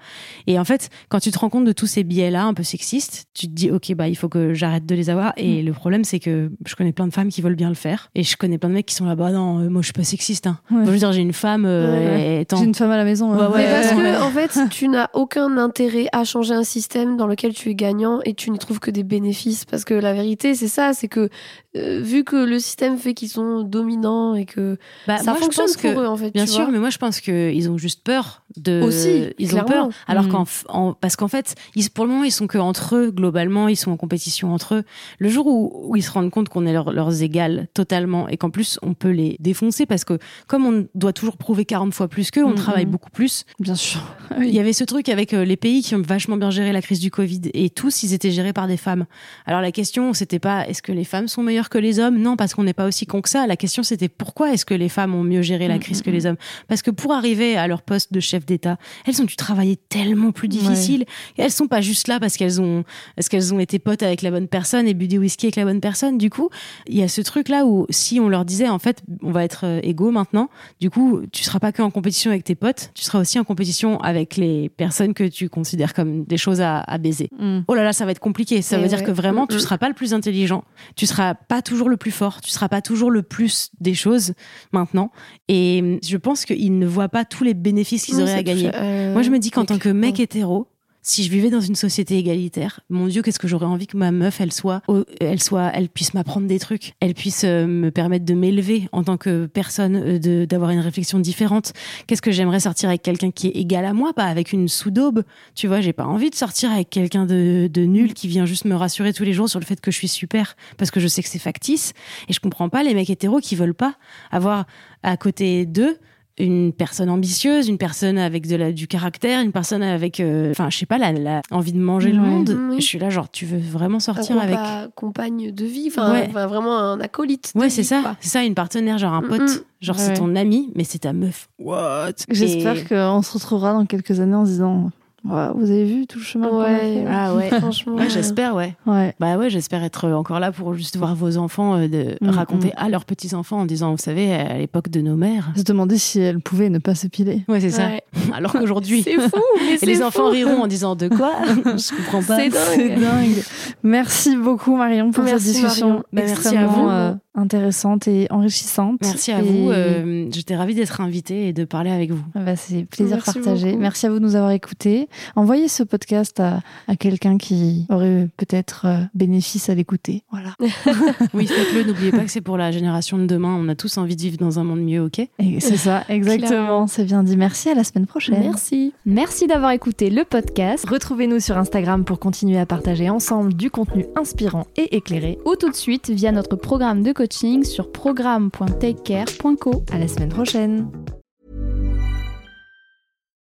[0.47, 3.25] Et en fait, quand tu te rends compte de tous ces biais-là, un peu sexistes,
[3.33, 5.33] tu te dis, ok, bah, il faut que j'arrête de les avoir.
[5.37, 8.09] Et le problème, c'est que je connais plein de femmes qui veulent bien le faire.
[8.15, 9.93] Et je connais plein de mecs qui sont là, bah, non, euh, moi, je suis
[9.93, 10.47] pas sexiste.
[10.47, 10.59] Hein.
[10.69, 10.85] Ouais.
[10.85, 12.41] Je veux dire, j'ai une femme, euh, Ouais.
[12.41, 13.31] et tant- J'ai une femme à la maison.
[13.31, 14.11] Ouais, Mais parce ouais.
[14.13, 17.75] que, en fait, tu n'as aucun intérêt à changer un système dans lequel tu es
[17.75, 19.65] gagnant et tu n'y trouves que des bénéfices.
[19.65, 21.29] Parce que la vérité, c'est ça, c'est que
[21.77, 25.43] euh, vu que le système fait qu'ils sont dominants et que Bah, ça moi, je
[25.45, 26.31] fonctionne pense pour que- eux, en fait.
[26.31, 26.71] Bien tu sûr, vois.
[26.71, 28.81] mais moi je pense qu'ils ont juste peur de.
[28.81, 29.67] Aussi, ils clairement.
[29.67, 29.89] ont peur.
[30.07, 30.45] Alors Mm.
[30.67, 33.11] qu'en parce qu'en fait, ils, pour le moment, ils sont que entre eux.
[33.11, 34.83] Globalement, ils sont en compétition entre eux.
[35.19, 38.37] Le jour où, où ils se rendent compte qu'on est leur- leurs égales totalement et
[38.37, 42.07] qu'en plus on peut les défoncer parce que comme on doit toujours prouver 40 fois
[42.07, 42.89] plus qu'eux, on Mm, travaille mm.
[42.91, 43.45] beaucoup plus.
[43.59, 44.01] Bien sûr.
[44.41, 46.81] Il y avait ce truc avec euh, les pays qui ont vachement bien géré la
[46.81, 49.05] crise du Covid et tous ils étaient gérés par des femmes.
[49.45, 52.17] Alors la question c'était pas est-ce que les femmes sont meilleures que les hommes?
[52.17, 53.47] Non, parce qu'on n'est pas aussi con que ça.
[53.47, 56.25] La question c'était pourquoi est-ce que les femmes ont mieux géré la crise que les
[56.25, 56.37] hommes?
[56.67, 60.31] Parce que pour arriver à leur poste de chef d'État, elles ont dû travailler tellement
[60.31, 61.05] plus difficile.
[61.37, 62.83] Et elles sont pas juste là parce qu'elles ont
[63.15, 65.65] parce qu'elles ont été potes avec la bonne personne et bu des whisky avec la
[65.65, 66.17] bonne personne.
[66.17, 66.49] Du coup,
[66.87, 69.43] il y a ce truc là où si on leur disait en fait on va
[69.43, 72.91] être euh, égaux maintenant, du coup tu seras pas que en compétition avec tes potes,
[72.95, 76.79] tu seras aussi en compétition avec les personnes que tu considères comme des choses à,
[76.79, 77.29] à baiser.
[77.37, 77.61] Mm.
[77.67, 78.61] Oh là là, ça va être compliqué.
[78.61, 79.05] Ça veut dire ouais.
[79.05, 79.59] que vraiment, Mm, tu mm.
[79.59, 80.63] seras pas le plus intelligent,
[80.95, 84.33] tu seras pas toujours le plus fort, tu seras pas toujours le plus des choses
[84.71, 85.11] maintenant.
[85.47, 88.71] Et hum, je pense qu'ils ne voient pas tous les bénéfices qu'ils auraient à gagner.
[88.75, 90.67] euh, Moi, je me dis qu'en tant que mec hétéro,
[91.03, 94.11] si je vivais dans une société égalitaire, mon Dieu, qu'est-ce que j'aurais envie que ma
[94.11, 94.83] meuf, elle soit,
[95.19, 99.03] elle soit, elle puisse m'apprendre des trucs, elle puisse euh, me permettre de m'élever en
[99.03, 101.73] tant que personne, euh, de d'avoir une réflexion différente.
[102.05, 105.23] Qu'est-ce que j'aimerais sortir avec quelqu'un qui est égal à moi, pas avec une sous-daube?
[105.55, 108.65] Tu vois, j'ai pas envie de sortir avec quelqu'un de, de nul qui vient juste
[108.65, 111.07] me rassurer tous les jours sur le fait que je suis super, parce que je
[111.07, 111.93] sais que c'est factice.
[112.29, 113.95] Et je comprends pas les mecs hétéros qui veulent pas
[114.29, 114.67] avoir
[115.01, 115.97] à côté d'eux
[116.37, 120.69] une personne ambitieuse, une personne avec de la, du caractère, une personne avec, euh, enfin,
[120.69, 122.57] je sais pas, la, la envie de manger le monde.
[122.69, 122.77] Oui.
[122.79, 124.55] Je suis là, genre, tu veux vraiment sortir avec.
[124.55, 126.27] compa- compagne de vie, enfin Ouais.
[126.27, 127.51] vraiment un acolyte.
[127.55, 129.65] de Ouais, c'est ça, c'est ça, une partenaire, genre un pote.
[129.81, 130.01] Genre, Ouais.
[130.03, 131.49] c'est ton ami, mais c'est ta meuf.
[131.59, 132.11] What?
[132.29, 134.91] J'espère Et- qu'on se retrouvera dans quelques années en se disant
[135.23, 136.79] Ouais, Vous avez vu tout le chemin Ouais.
[136.79, 137.49] fait Ah ouais.
[137.59, 137.93] Franchement.
[137.95, 138.75] Ouais, j'espère, ouais.
[138.87, 139.13] Ouais.
[139.19, 142.69] Bah ouais, j'espère être encore là pour juste voir vos enfants euh, de Mm, raconter
[142.69, 142.73] mm.
[142.83, 145.51] à leurs petits enfants en disant, vous savez, à l'époque de nos mères.
[145.55, 147.43] Se demander si elle pouvait ne pas s'épiler.
[147.47, 147.85] Ouais, c'est ça.
[147.87, 148.03] Ouais.
[148.33, 151.33] Alors qu'aujourd'hui, C'est fou, mais et c'est les enfants riront en disant de quoi?
[151.45, 152.37] Je comprends pas.
[152.37, 152.99] C'est C'est dingue.
[152.99, 153.43] dingue.
[153.83, 156.03] Merci beaucoup Marion pour Merci, cette discussion Marion.
[156.13, 156.89] Bah, merci à extrêmement vous.
[156.89, 158.99] euh, intéressante et enrichissante.
[159.01, 159.71] Merci à Et- vous.
[159.71, 162.23] euh, J'étais ravie d'être invitée et de parler avec vous.
[162.35, 163.67] Ah bah, c'est plaisir Merci partagé.
[163.71, 163.81] beaucoup.
[163.81, 165.07] Merci à vous de nous avoir écoutés.
[165.35, 170.23] Envoyez ce podcast à, à quelqu'un qui aurait peut-être euh, bénéfice à l'écouter.
[170.31, 170.55] Voilà.
[171.33, 171.83] Oui, faites-le.
[171.83, 173.55] N'oubliez pas que c'est pour la génération de demain.
[173.59, 175.21] On a tous envie de vivre dans un monde mieux, ok?
[175.59, 176.87] C'est ça, exactement.
[176.87, 177.37] C'est bien dit.
[177.37, 178.39] Merci à la semaine prochaine.
[178.41, 178.93] Merci.
[179.05, 180.85] Merci d'avoir écouté le podcast.
[180.89, 185.69] Retrouvez-nous sur Instagram pour continuer à partager ensemble du contenu inspirant et éclairé ou tout
[185.69, 189.83] de suite via notre programme de coaching sur programme.takecare.co.
[189.91, 190.91] À la semaine prochaine.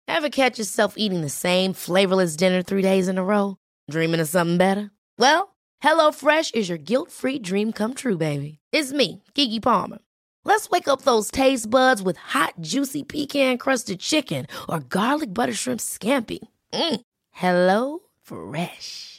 [0.08, 3.58] Ever catch yourself eating the same flavorless dinner three days in a row?
[3.90, 4.90] Dreaming of something better?
[5.18, 8.60] Well, HelloFresh is your guilt-free dream come true, baby.
[8.74, 10.00] It's me, Kiki Palmer.
[10.46, 15.80] Let's wake up those taste buds with hot, juicy pecan-crusted chicken or garlic butter shrimp
[15.80, 16.40] scampi.
[16.74, 17.02] Mm.
[17.32, 19.19] Hello Fresh.